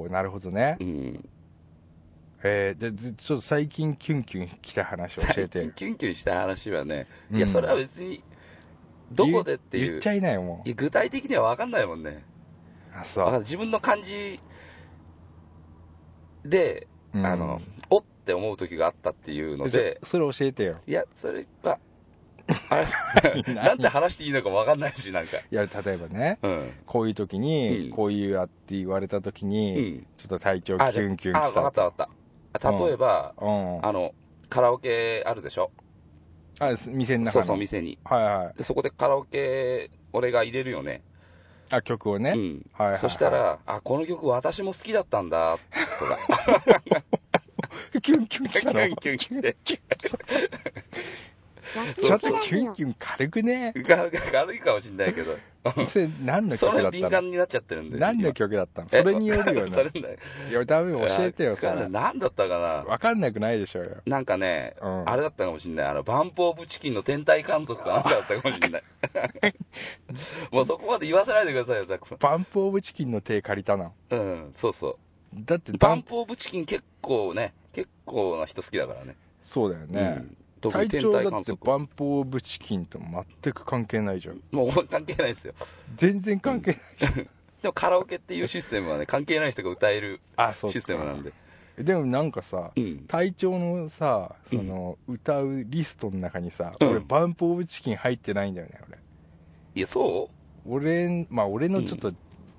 [0.01, 1.29] おーおーなるほどね、うん、
[2.43, 7.37] えー、でずちょっと最近キュンキュン来た話教え最て近キュンキュンした話はね、うん。
[7.37, 8.23] いやそれは別に
[9.11, 12.23] どこでっていう言っちゃいないよもいや具体的には分かんないもんね。
[12.93, 14.39] うあそう、自分の感じ
[16.45, 17.25] で、うん。
[17.25, 20.75] あのおって思う時があったっていうのじゃでそれ教えてよ。
[20.85, 21.79] いやそれは
[22.69, 25.37] あれなんて話していいのか分かんないしなんか。
[25.37, 26.71] いや例えばねうん。
[26.85, 27.91] こういう時に、うん。
[27.91, 30.07] こういうやって言われた時うに、ん。
[30.17, 32.16] ちょっと体調キュンキュンあ分かった分かった
[32.61, 33.85] 例えば、うん。
[33.85, 34.13] あの
[34.49, 35.71] カラオケあるでしょ？
[36.59, 37.97] あす店の中のそうそう店に。
[38.03, 38.57] はいはい。
[38.57, 41.03] でそこでカラオケ俺が入れるよね。
[41.69, 42.65] あ曲をね、うん。
[42.73, 43.01] はいはいはい。
[43.01, 45.57] そしたらあこの曲私も好きだったんだ。
[45.99, 46.19] とか。
[48.01, 48.79] キュンキュンきキたの。
[48.79, 49.57] ュンキュンして
[52.01, 53.73] ちょっとキュンキュン軽くね？
[53.75, 55.37] が軽いかもしんないけど。
[55.87, 56.91] それ何のそ曲だったの？
[56.91, 58.87] れ敏感になっちゃってるんで何の今曲だったの？
[58.91, 60.01] えそれによるよ それね。
[60.01, 60.17] ね
[60.49, 62.65] いやダメ教えてよそわかんなれい何だったかな？
[62.89, 65.87] わかんなくないでしょうよ、なんかね、うん、あれだったかもしんない。
[65.87, 68.83] あのバンプ・オブ・チキンの天体観測かなんかだったかもしんない。
[70.51, 72.17] もうそこまで言わせないでくださいよザックさん。
[72.19, 74.97] バンプオブチキンの手借りたなうんそうそう。
[75.33, 79.15] だってバンプ・オブ・チキン結構ね結構な人好きだからね。
[79.41, 84.41] そうだよね、うん体調だってバンプオブチキンと全く関係ないじゃん。
[84.51, 85.53] もう関係ないですよ。
[85.95, 87.13] 全然関係ない、
[87.61, 90.73] でもカラオケっていうシステムはね関係ない人が歌えるあそうか。
[90.73, 91.31] システムなんで。
[91.77, 93.05] でもなんかさうん。
[93.07, 96.89] 隊長のさその、歌うリストの中にさ、うん。
[96.89, 98.97] 俺バンプオブチキン入ってないんだよね俺。
[99.75, 100.29] いやそ
[100.65, 102.13] 俺まあ俺のちょっと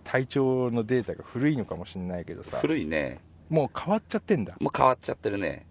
[0.04, 2.58] 体調のデータが古いのかもしれないけどうさ。
[2.61, 3.18] 古いね。
[3.50, 4.56] もう変わっちゃってんだ。
[4.61, 5.66] もう変わっちゃってるね。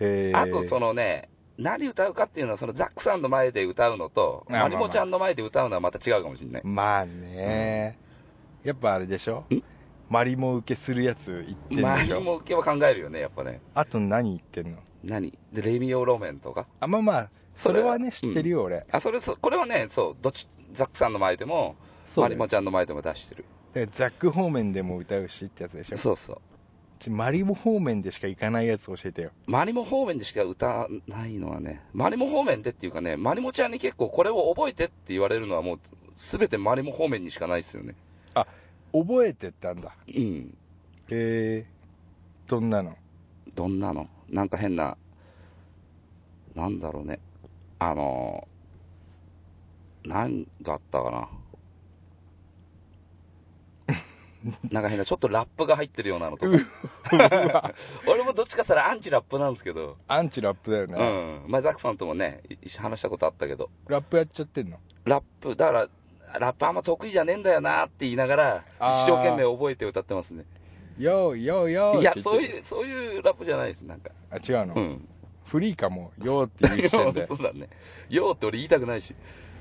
[0.00, 1.28] へえあとそのね
[1.62, 6.62] 何歌うかっていうのはそのザックさんの前で歌うのとあまあまあマリモちゃんの前で歌うのはまた違うかもしれない。
[6.64, 7.98] まあね、
[8.64, 9.44] やっぱあれでしょ？
[9.50, 9.62] ん？
[10.10, 12.18] マリモ受けするやつ言ってんマでしょ？
[12.18, 13.60] リモ受けは考えるよねやっぱね。
[13.74, 14.78] あと何言ってんの？
[15.04, 15.32] 何？
[15.52, 16.66] でレミオロメンとか？
[16.80, 18.86] あまあまあそれはね知ってるよ、俺。
[18.90, 22.38] あそれそこれはねそうどっちザックさんの前でもマリそうだよ。
[22.38, 23.44] モちゃんの前でも出してる。
[23.92, 25.96] ザック方面でも歌うしってやつでしょ？
[25.96, 26.36] そうそう。
[26.36, 26.40] ち
[27.10, 35.80] マリモ方面でしか行かないやつ教えてよマリモ方面でしか歌わないのはね、マリモ方面でっていうかね、マリモちゃんに結構これを覚えてって言われるのはもう、
[36.16, 37.94] すべてマリモ方面にしかないですよね。
[38.92, 40.54] 覚えてったんだうん。
[41.08, 41.66] へえ
[42.46, 42.94] どんなの？
[43.54, 44.08] どんなの？
[44.28, 44.98] なんか変な、
[46.54, 47.18] なんだろうね。
[47.78, 51.28] あのー、何があったかな。
[54.70, 57.74] なんか変な、ちょっとラップが入ってるようなのとか。
[58.06, 61.50] 俺もどっちかしたらアンチラップなんですけど、アンチラップだようね、ん。
[61.50, 64.78] 前ザックさんともね、い話したことあったけど、ラップやっちゃってんの？
[65.04, 65.88] ラップ、だから、
[66.40, 70.44] ラップあんま得意じゃねえんだよなって言いながら、一生懸命覚えて歌ってますね。
[70.98, 74.10] よーよーよーいやそういう、そういうラップじゃないです、なんか。
[74.30, 75.08] あ違うの、うん。
[75.44, 77.68] フリーかもよーって言う時点で そうだね。
[78.08, 79.14] よーって俺言いたくないし。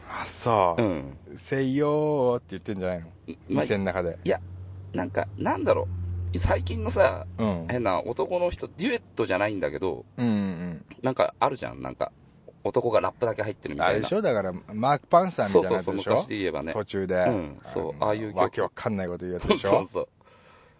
[0.10, 1.18] あそうう、ん。
[1.38, 3.06] せいよーって言ってんじゃないの？
[3.50, 4.18] まあ店の中で
[4.94, 5.88] なんか、なんだろ
[6.34, 6.38] う。
[6.40, 12.12] 最近のさ、うん変な男の人、デュエットじゃないんだけど、うんうんなんかあるじゃん、なんか。
[12.64, 13.90] 男がラップだけ入ってるみたいな。
[13.90, 14.22] あれでしょ？
[14.22, 16.12] だからマーク・パンサーみたそそうそう、いうなやつでしょ？
[16.14, 16.74] 昔で言えばね。
[16.74, 19.70] 途中で、うんそうのああいう曲わけわかんないこと言うやつでしょ？
[19.72, 20.08] そうそう。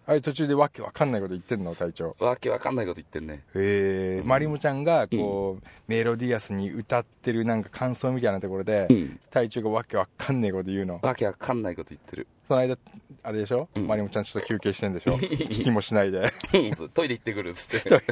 [0.06, 1.74] あれ途中でわけわかんないこと言ってんの？
[1.74, 3.42] 隊長わけわかんないこと言ってんね。
[3.56, 9.20] へえうんマリモちゃんがこう、メロディアスに歌ってるなんか感想みたいなところで、うん。
[9.32, 12.28] 隊長がわけわかんないこと言うのわけわかんないこと言ってる。
[12.52, 12.76] その間
[13.22, 15.16] あれでしょ、うんマリモちゃんちょっと休憩してんでしょ？
[15.18, 16.30] 聞きもしないで
[16.92, 18.02] トイレ行ってくるっつって。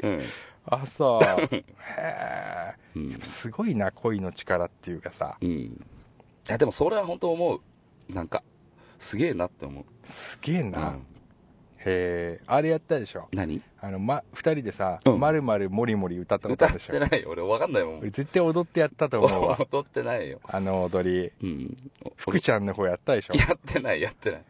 [0.02, 0.22] うん。
[0.64, 1.22] あそう
[1.54, 1.64] へ
[1.98, 3.20] えうん。
[3.22, 5.48] すごいな恋の力っていうかさうん。
[5.50, 5.76] い
[6.48, 7.60] や、でもそれは本当思う。
[8.08, 8.42] なんか、
[8.98, 9.84] すげえなって思う。
[10.06, 11.06] すげえな、うん
[11.86, 13.60] へえあれやったでしょ何？
[13.80, 17.28] あの、ま、二人でさ「うんまるまるもりもり」歌ったこと歌っあるでしょてないよ。
[17.30, 17.98] 俺わかんないもん。
[18.00, 20.40] 俺絶対踊ってやったと思うわ 踊ってないよ。
[20.44, 21.76] あの踊りうん。
[22.16, 24.42] 福ちゃんの方やったでしょやってない、やってない。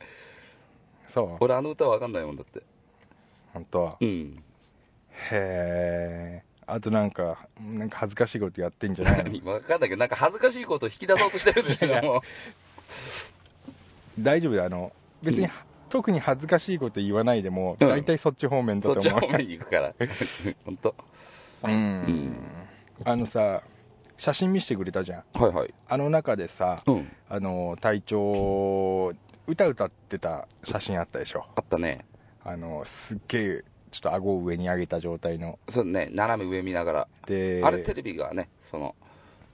[1.09, 1.44] そう？
[1.44, 2.61] 俺あの歌わかんないもんだって。
[3.53, 3.83] 本当？
[3.85, 4.42] はうん。
[5.33, 9.53] へえあとなんかなんか恥ずかしいことやってんじゃないの？
[9.53, 12.07] わかんないけど、なんか恥ずかしいことを引き出そうとしてるでしいやょ。
[12.07, 12.23] も
[14.18, 14.53] 大丈夫？
[14.55, 14.92] だよあの
[15.23, 15.51] 別に、うん
[15.94, 19.94] 特に恥ずかしいこと言わないでも、うん大体そっち方面うそっち方面に行くから。
[20.64, 20.92] 本当。
[21.62, 22.37] うん、ん
[23.04, 23.62] あのさ
[24.16, 25.74] 写真見せてくれたじゃんはいはい。
[25.88, 27.09] あの中でさうん。
[27.28, 29.12] あの隊長
[29.46, 32.04] 歌歌ってた写真あったでしょあったね。
[32.44, 37.09] あのすっげえちょっと顎を上に上げた状態のそうね、斜め上見ながら。
[37.26, 38.96] であれテレビがね、その、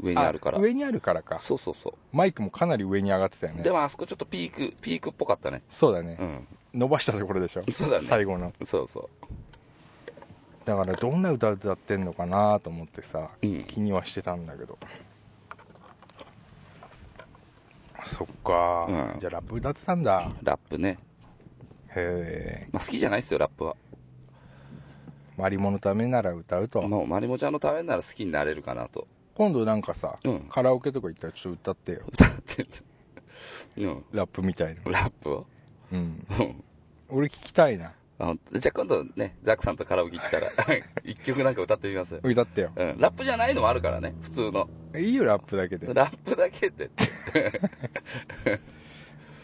[0.03, 0.59] 上にあるから。
[0.59, 3.57] 上にあるからかそうそうそマイクもかなり上に上がってたよう。
[3.59, 5.63] ねでもあそこちょっとピーク、ピークっぽかったね。
[5.71, 6.47] そうだねう、ん。
[6.75, 8.05] 伸ばしたところでしょそうだね。
[8.05, 9.09] 最後のそうそ
[10.65, 13.47] だからどんな歌歌ってんのかなと思ってさう。
[13.47, 13.65] うん。
[13.65, 14.79] 気にはしてたんだけど
[18.05, 20.99] そっか、うんじゃあラップ歌ってたんだラップね。
[21.95, 23.77] へえまあ、好きじゃないですよ、ラップは。
[25.37, 29.09] マリモのためなら歌うと、もう、マリモちゃんのためなら好きになれるかなと
[29.41, 30.41] 今度なんかさ、うん。
[30.51, 32.01] カラオケとか行ったらちょっと歌ってよ。
[32.13, 32.69] 歌ってる
[33.79, 34.05] うん。
[34.13, 34.83] ラップみたいな。
[34.93, 35.47] ラップを？
[35.91, 36.27] うん。
[36.29, 36.65] うん。
[37.09, 37.95] 俺聞きたいな。
[38.19, 40.53] あじゃあ今度ねザックさんとカラオケ行ったら
[41.05, 42.73] 一曲なんか歌ってみますよ、歌ってよ。
[42.77, 44.69] うん、ラップじゃないのもあるからね普通の。
[44.95, 45.95] いいよラップだけで。
[45.95, 46.91] ラップだけで。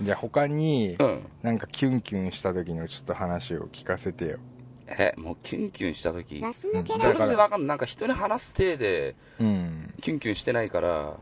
[0.02, 1.26] じゃあ他にうん。
[1.42, 4.40] なんかキュンキュンした時のちょっと話を聞かせてよ
[4.88, 6.40] えもうキュンキュンした時。
[6.40, 9.94] ガス抜けうんラジオ全然わかんないなんか人に話す体でうん。
[10.00, 11.14] キュンキュンしてないから。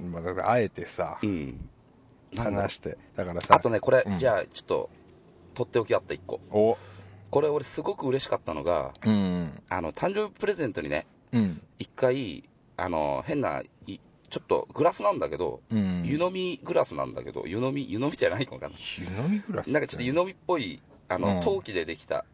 [0.00, 0.12] うん。
[0.12, 1.68] まあ、だからあえてさうん。
[2.36, 2.96] 話して。
[3.16, 4.18] だからさあとねこれ、うん。
[4.18, 4.90] じゃあちょっと
[5.54, 6.40] とっておきあった1個。
[6.50, 6.76] お。
[7.30, 9.62] これ俺すごく嬉しかったのがうん。
[9.68, 11.62] あの誕生日プレゼントにねうん。
[11.78, 14.00] 一回あの変ない
[14.30, 16.02] ちょっとグラスなんだけど、うん。
[16.04, 21.40] 湯飲みグラスなんだけど湯飲み湯飲みじゃないのかな湯飲みグラスなんかちょっと湯飲みっぽいあの、うん。
[21.40, 22.24] 陶器でできた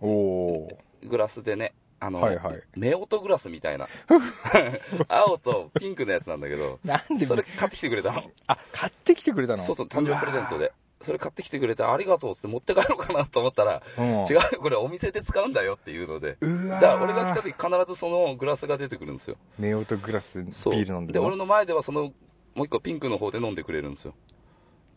[0.00, 2.62] おおグラスでねあの、はいはい。
[2.76, 3.88] 目音グラスみたいな。
[5.08, 8.22] 青とピンクのやつなんだけどなんでそれ買ってきてくれたの？
[8.46, 9.62] あ買ってきてくれたの？
[9.62, 10.72] そうそう誕生日プレゼントで。
[11.00, 16.36] それ買ってきてくれてありがとうって持って帰ろうかなと思ったらうわー違うよこれお店で使うんだよっていうので。
[16.40, 19.36] だから俺が来た時必ずそのグラスが出てくるんですよ。
[19.60, 22.12] 目音グラスビそうール飲んでで俺の前ではその
[22.54, 24.14] もう一個ピンクの方で飲んでくれるんですよ。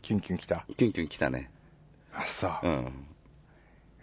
[0.02, 0.66] キュンキュンきた。
[0.76, 1.52] キュンキュン来たね。
[2.14, 3.08] あさうん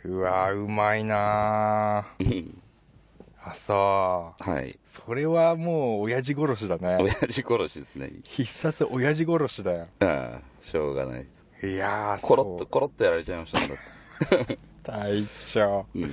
[0.04, 2.54] うわーうまいなうんー。
[3.44, 4.78] あさはい。
[4.86, 6.98] それはもう親父殺しだね。
[7.00, 8.10] 親父殺しですね。
[8.24, 9.86] 必殺親父殺しだよ。
[10.00, 11.26] うんしょうがない。
[11.62, 12.66] いやーコロッとそう。
[12.66, 16.10] コロッとやられちゃいましたね隊長うん。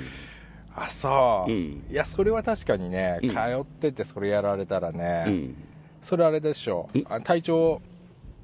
[0.73, 1.85] あそう、うん。
[1.89, 3.29] いやそれは確かにね、うん。
[3.31, 5.55] 通っててそれやられたらね、うん。
[6.01, 7.03] それあれでしょん。
[7.09, 7.81] あ隊長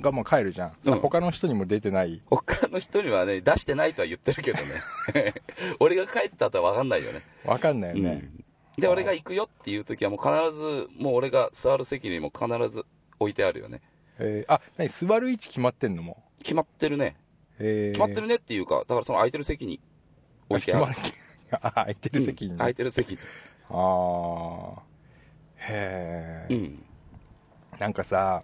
[0.02, 1.00] がもう帰るじゃん、うん。
[1.00, 2.22] 他の人にも出てない。
[2.30, 4.82] 他の人にはね出してないとは言ってるけどね。
[5.80, 7.22] 俺が帰ったとは分かんないよね。
[7.46, 8.32] わかんないよね、
[8.78, 8.82] うん。
[8.82, 12.86] で俺が行くよっていう時はもう必ずもう俺が座る席にも必ず
[13.20, 13.82] 置いてあるよね。
[14.20, 14.54] えー。
[14.54, 16.24] あ何座る位置決まってんのも？
[16.40, 17.16] 決まってるね。
[17.60, 17.92] う、えー。
[17.92, 19.80] 決まってるねっていうかだからその空いてる席に
[20.50, 20.96] あ置いてある。
[21.52, 23.18] あ空いてる席に、うん空いてる席。
[23.70, 24.82] ああ
[25.58, 26.84] へえ、うん。
[27.80, 28.44] なんかさ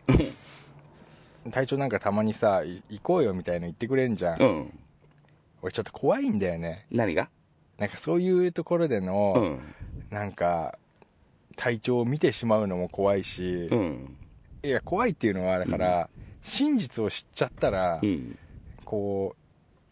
[1.51, 4.79] 隊長なんかたまにさい行こうよみたいな言ってくれんじゃん、うん。
[5.61, 6.85] 俺ちょっと怖いんだよね。
[6.91, 7.29] 何が？
[7.77, 9.59] なんかそういうところでの、うん。
[10.09, 10.77] なんか
[11.55, 14.17] 体調を見てしまうのも怖いし、うん。
[14.63, 16.09] いや怖いっていうのはだから、
[16.41, 18.37] 真実を知っちゃったら、うん。
[18.85, 19.41] こう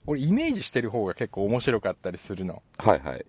[0.07, 2.61] 俺イメージしてる方が結構面白かったりするの。
[2.77, 3.25] はいはい。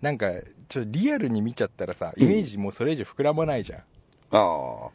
[0.00, 0.30] なんか
[0.68, 3.80] ちょっとリアルに見ちゃったらさうんイメージもうそれ以上膨らまないじゃん、
[4.30, 4.90] あ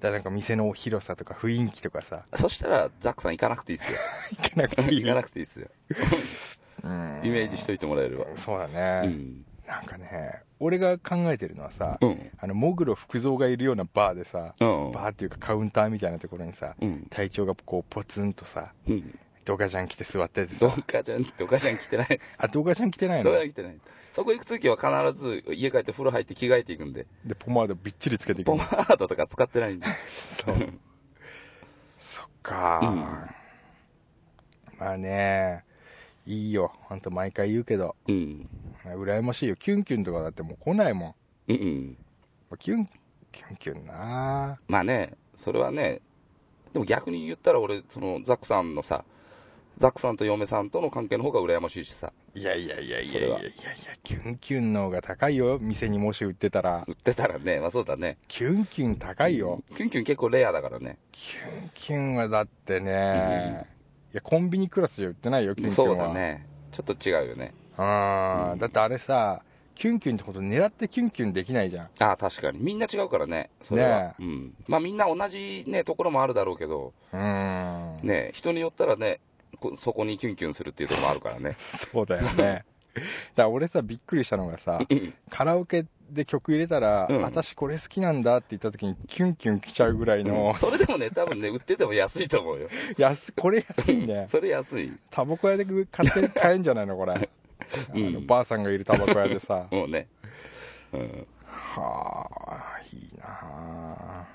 [0.00, 2.24] だからなんか店の広さとか雰囲気とかさ。
[2.30, 3.98] あそしたらザックさん行かなくていいっすよ。
[4.42, 5.02] 行かなくていい？
[5.02, 5.68] 行かなくていいっすよ。
[6.82, 7.20] うん。
[7.24, 8.24] イメージしといてもらえれば。
[8.34, 9.44] そうだうね、ん。
[9.68, 12.30] なんかね俺が考えてるのはさ、うん。
[12.38, 14.92] あのモグロ福蔵がいるようなバーでさ、うん。
[14.92, 17.06] バーっていうかカウンターみたいなところにさうん。
[17.10, 19.18] 隊長がこうポツンとさうん。
[19.44, 20.76] ドカジャン着て座っててどさ。
[20.78, 23.30] うかちゃんどうかちゃん来てないあドカジャン着てないの？
[23.32, 23.78] どうか来てない
[24.12, 27.06] そこ行く時は必ず家帰って風呂入って着替えていくんで。
[27.24, 28.46] でポマードびっちりつけていく。
[28.46, 29.86] ポマードとか使ってないんで。
[30.44, 30.56] そう。
[32.00, 32.80] そっか、
[34.78, 35.64] まあね
[36.26, 36.72] いいよ。
[36.82, 37.96] ほんと毎回言うけど。
[38.08, 38.48] うん。
[38.84, 39.56] 羨ましいよ。
[39.56, 41.16] キュンキュンとかだってもう来ないも
[41.48, 41.52] ん。
[41.52, 41.56] うん
[42.50, 42.58] うん。
[42.58, 42.86] キュン
[43.32, 44.58] キュンキュンな。
[44.66, 46.00] まあねそれはね
[46.72, 49.04] でも逆に言ったら俺そのザックさんのさ
[49.80, 52.12] ザックさんと嫁さんとの関係の方が羨ましいしさ。
[52.34, 53.72] いやいやいやいそれはいややいや。
[53.72, 55.58] いやキュンキュンの方が高いよ。
[55.58, 56.84] 店にもし売ってたら。
[56.86, 57.60] 売ってたらね。
[57.60, 58.18] まあそうだね。
[58.28, 60.98] キュンキュン高いよ、キュンキュン結構レアだからね。
[61.12, 63.66] キュンキュンはだってね、
[64.12, 65.94] いやコンビニクラスじゃ売ってないよキュンキュンは。
[65.96, 66.46] そうだね。
[66.72, 67.54] ちょっと違うよね。
[67.78, 68.58] あーうん。
[68.58, 69.40] だってあれさ
[69.74, 71.88] キュンキュンってこと狙ってキュンキュンできないじゃん。
[72.00, 72.58] ああ確かに。
[72.58, 76.92] みんな違うからねそれは、ねうん、まあみんな同じねところもあるだろうけど。
[77.14, 78.06] うーん。
[78.06, 79.29] ね人によったらねこ
[79.76, 81.56] そこにキュンキュンするっていうところもあるからね。
[81.58, 82.64] そうだよね。
[82.94, 83.04] だか
[83.36, 85.14] ら俺さびっくりしたのがさうん。
[85.30, 87.22] カラオケで曲入れたら、うん。
[87.22, 92.68] 私これ好きなんだって言った時にキュンキュン来ちゃうぐらいの、それでもね多分ね売ってても安いと思うよ。
[92.98, 94.26] 安これ安いね。
[94.28, 94.92] それ安い。
[95.10, 97.18] タバコ屋で買って買えんじゃないのこれ、あ
[97.92, 99.66] のばあさんがいるタバコ屋でさ。
[99.70, 100.08] もうね。
[100.92, 101.26] うん。
[101.46, 104.26] はあいいなあ。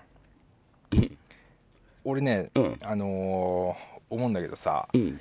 [2.05, 2.79] 俺ねうん。
[2.83, 5.19] あのー思うんだけどさうん。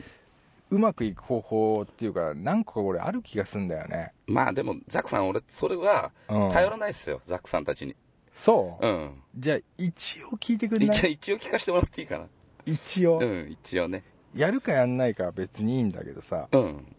[0.70, 7.94] うまくいく方法っていうか何個か俺ある気がすんだよね、まあでもザックさん俺それはうん、頼らないっすよ、ザックさんたちに。
[8.34, 9.22] そう、うん。
[9.36, 10.96] じゃあ一応聞いてくんない？
[10.96, 12.26] 一応一応聞かせてもらっていいかな。
[12.66, 14.02] 一応、うん一応ね。
[14.34, 16.48] やるかやんないかは別にいいんだけどさ。
[16.50, 16.96] うん。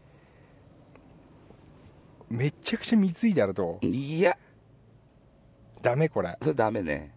[2.30, 3.86] めっちゃくちゃ貢いだらどう。
[3.86, 4.38] いや。
[5.82, 6.38] ダメこれ。
[6.42, 7.14] それダメね。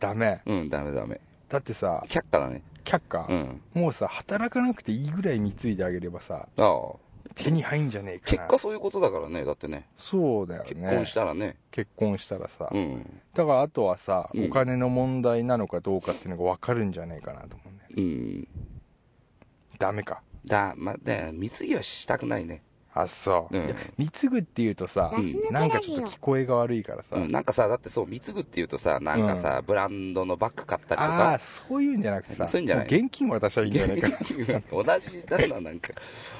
[0.00, 0.40] ダメ。
[0.46, 1.20] うんダメダメ。
[1.48, 3.60] だってさ却下だね却下、うん。
[3.74, 6.96] もうさ働かなくていいぐらい貢いであげればさああ。
[7.34, 9.86] 手に入んじゃねえか結な果そういうことだからねだってね。
[9.98, 10.68] そうだよね。
[10.70, 11.56] 結婚したらね。
[11.70, 13.20] 結婚したらさ、うん。
[13.34, 14.46] だからあとはさ、うん。
[14.46, 17.80] お金の問題なのかどうかっていうのが分かるんじゃないかなと思うね。
[17.96, 18.48] うん。
[19.78, 20.22] ダメか。
[20.46, 22.62] だまあね貢ぎはしたくないね
[22.98, 23.66] あそう、うん。
[23.66, 25.52] いや貢ぐっていうとさ、うん。
[25.52, 32.86] なんかちょっと聞こえが悪いからさ、うん、なんかさ、だってそう、貢ぐっていうとさ、なんかさ、ブランドのバッグ買ったりとああか、そういうんじゃなくてさそういうんじゃない。
[32.86, 34.16] 現金渡したらいいんじゃないかな。
[34.72, 35.90] 同じだな、なんか。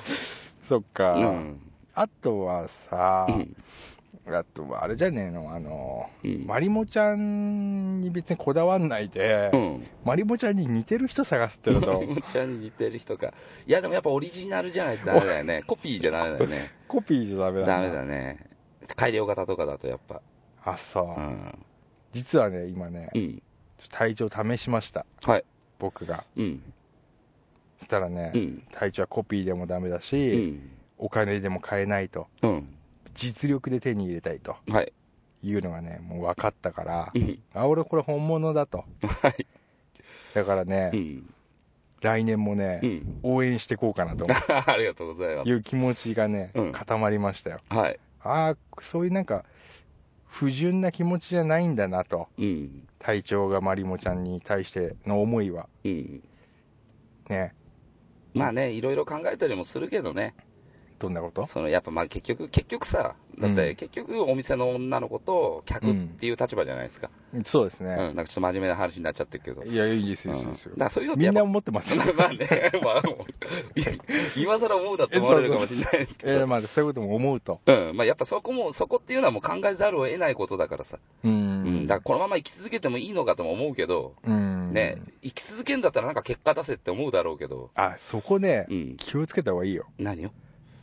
[0.64, 1.60] そっか、うん。
[1.94, 3.56] あとはさ、うん。
[4.28, 9.86] あとはあれじゃねえのあの、うんマリモちゃんに別にこだわんないで、うん。
[10.04, 13.32] マリモちゃんに似てる人探すってのと もちゃんに似てる人か。
[13.66, 15.62] いや、でもやっぱオリジナルじゃないとダメだよね。
[15.66, 16.70] コピーじゃダメだよね。
[16.88, 18.38] コピーじゃダメだダメだね。
[18.96, 20.20] 改良型とかだとやっぱ。
[20.64, 21.58] あそう、うん。
[22.12, 23.42] 実はね今ね、うん。
[23.90, 25.44] 体調試しましたはい。
[25.78, 26.62] 僕がうん。
[27.78, 28.62] そしたらね、うん。
[28.72, 30.70] 体調はコピーでもダメだうし、ん。
[30.98, 32.75] お金でも買えないとうん。
[33.16, 34.92] 実力で手に入れたいとはい。
[35.42, 37.42] いうのがねもう分かったから、うん。
[37.52, 39.46] あ俺これ本物だとはい。
[40.34, 41.34] だからね、うん。
[42.02, 43.06] 来年もね、うん。
[43.22, 47.76] 応援していこうかなと ありがとうございまいう気持ちがね、うん固まりましたよす。
[47.76, 47.98] はい。
[48.20, 49.44] ああそういうなんか
[50.24, 52.86] 不純な気持ちじゃないんだなとうん。
[52.98, 56.22] 隊長がマリモちゃんに対しての思いはうん。
[57.28, 57.54] ね
[58.34, 60.34] まあね、いろいろ考えたりもするけどね。
[60.98, 61.46] どんなこと？
[61.46, 67.10] そのやっぱまあ結局、結局さ、だって結局お店の女の子と客っていう立場じゃないですか。
[67.44, 69.62] そうですうん、ね、なんかちょっと真面目な話になっちゃってるけど。
[69.64, 70.70] いやいいですよ、うんいいですよ。
[70.72, 72.02] だからそういうのってみんな思ってますよ。
[72.16, 72.38] まあね、
[72.82, 73.02] まあ、
[73.74, 73.92] いや
[74.36, 76.46] 今更思うだって思われるかもしれないですけえーど。
[76.46, 77.60] まあそういうことも思うと。
[77.66, 80.98] うん、まあやっぱそこも、そこっていうのはもう考えざるを得ないことだからさ。
[81.24, 84.72] ううん、んだからこのまま生き続けてもいいのかとも思うけど、うん。
[84.72, 89.86] ね、生き続けんだったらなんか結果出せって思うだろうけど、あそこね、うん、気をつけた方がいいよ。
[89.98, 90.32] 何よ。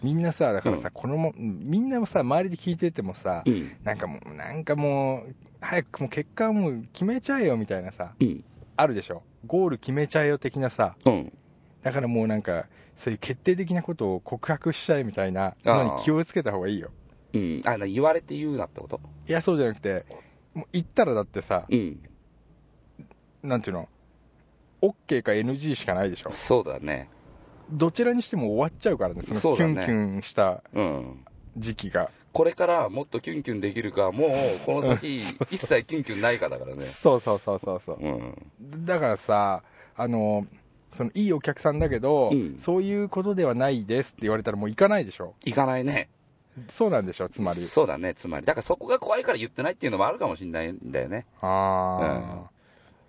[0.03, 0.91] みんなさだからさ、うん。
[0.93, 8.43] このもみんなもさ周りで聞いててもさ、うん、なんかもうなんかもう早くもう結果もう決めちゃえよみたいなさうん、
[8.75, 9.23] あるでしょ？
[9.47, 10.95] ゴール決めちゃえよ的なさ。
[11.05, 11.33] うん。
[11.81, 12.65] だからもうなんか
[12.97, 16.91] そういう決定的なことを告白しちゃえみたいなのに気をつけた方がいいよ。
[17.33, 18.99] うん、あな言われて言うなってこと？
[19.27, 20.05] いやそうじゃなくて
[20.53, 21.99] もう言ったらだってさうん、
[23.41, 23.89] なんていうの
[24.81, 26.31] ？OK か NG しかないでしょ？
[26.31, 27.09] そうだね。
[27.71, 31.25] どちらにしても終わっちゃうからねそのキュンキュンしたうん。
[31.57, 34.31] 時期がこれからもっとキュンキュンできるか、もう
[34.65, 35.19] この先、
[35.51, 36.83] 一切キュンキュンないかだからね。
[36.85, 38.85] そうそうそうそうそううん。
[38.85, 39.61] だからさ
[39.95, 40.47] あの
[40.97, 46.09] そのいいお客さんだけど、うんそういうことではないですって言われたらもう行かないでしょいかないね。
[46.69, 48.45] そうなんでしょつまりそうだね、つまり。
[48.45, 51.25] だからそこが怖いから言ってないっていうのもあるかもしれないんだよね。
[51.41, 52.51] ああ、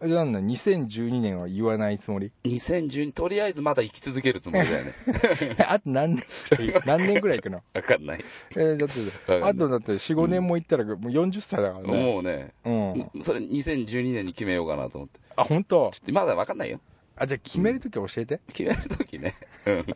[0.03, 4.93] じゃあなんだ2012年は言わないつもり？2012、とりあえずまだ生き続けるつもりだよね。
[5.67, 6.25] あと何年
[6.85, 7.63] 何年ぐらい行くの？
[7.73, 8.25] わかんない。
[8.53, 15.21] えーだってあとだって45年も行ったらもう40歳だからね、もうね、うんそれ2012年に決めようかなと思って。
[15.37, 15.91] あ本当？
[15.93, 16.81] ちょっとまだわかんないよ。
[17.17, 19.35] あじゃあ決めるとき教えて、決めるときね。
[19.67, 19.87] うん。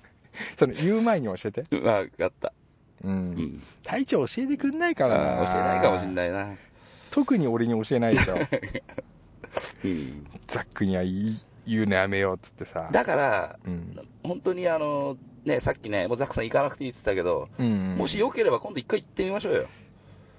[0.57, 2.53] その言う前に教えてわかった。
[3.05, 3.63] ううんん。
[3.83, 6.55] 隊長教えてくんないかあらな教えないかもしれないな。
[7.11, 8.37] 特に俺に教えないでしょ
[9.85, 10.27] うん。
[10.47, 19.69] ザックには言うのやめようっつってさだから、うん、本当にあの、ね、さっきね、もうザックさん行かなくていいって言ってたけど、うん、もしよければ今度一回行ってみましょうよ。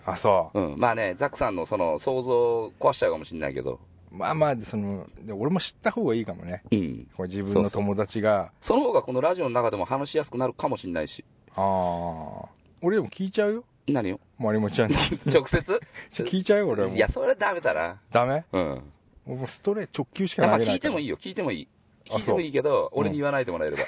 [0.06, 0.80] あそううん。
[0.80, 3.80] まあね、ザックさんのその想像を壊しちゃうかもしれないけど、
[4.12, 7.08] まあまあそので俺も知った方がいいかもねうん。
[7.16, 11.24] これ自分の友達がその方がこのラジオの中でも話しやすくなるかもしれないし。
[11.56, 12.50] ああ
[12.82, 13.64] 俺でも聞いちゃうよ
[13.94, 14.20] 何を？
[14.38, 15.82] マリモちゃんに直接？
[16.12, 18.02] 聞いちゃうよ俺はもういや、それはダメだな。
[18.12, 18.46] ダメ？
[18.52, 18.84] うん。
[19.28, 21.68] 俺もうストレート直球しかまあ投げないから聞いてもいいよ、聞いてもいい。
[22.10, 23.84] あ聞いてもいいけど、俺に言わないでもらえれば。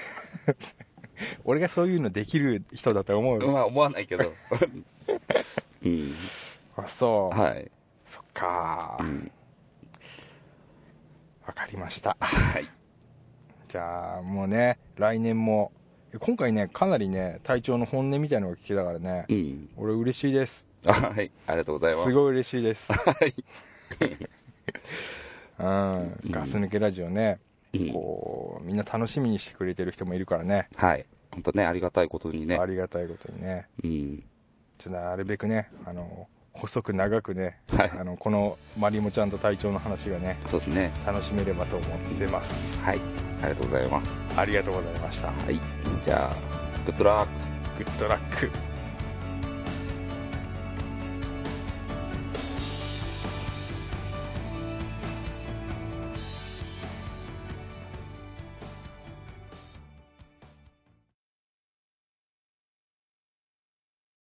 [1.46, 4.34] 俺がそういうのできる人だと思うよ、まあ思わないけど。
[5.84, 6.16] うん。
[6.76, 7.70] あそう、はい。
[8.06, 9.32] そっかわ、うん。
[11.54, 12.70] かりましたはい。
[13.70, 15.72] じゃあもうね来年も
[16.20, 19.70] 今回ねかなりね隊長の本音みたいなのが聞けたからねうん。
[19.78, 21.32] 俺嬉しいですあはい。
[21.48, 22.08] ありがとうございます。
[22.10, 23.34] すごい嬉しいですはい。
[25.60, 27.40] うんガス抜けラジオね、
[27.74, 31.06] うんこうみんな楽しみにしてくれてる人もいるからねはい。
[31.32, 32.66] 本当ね、ありがたいことにねあ。
[32.66, 34.24] りがたいことにねうん。
[34.78, 40.92] ちょっとなるべくねあの細く長くね、はいあのこのマリモちゃんと隊長の話がねそうですね。
[41.06, 43.31] 楽しめればと思ってますはい。
[43.42, 44.12] ありがとうございます。
[44.38, 45.60] ありがとうございましたはい。
[46.06, 46.36] じゃあ、
[46.86, 48.71] Good luck。Good luck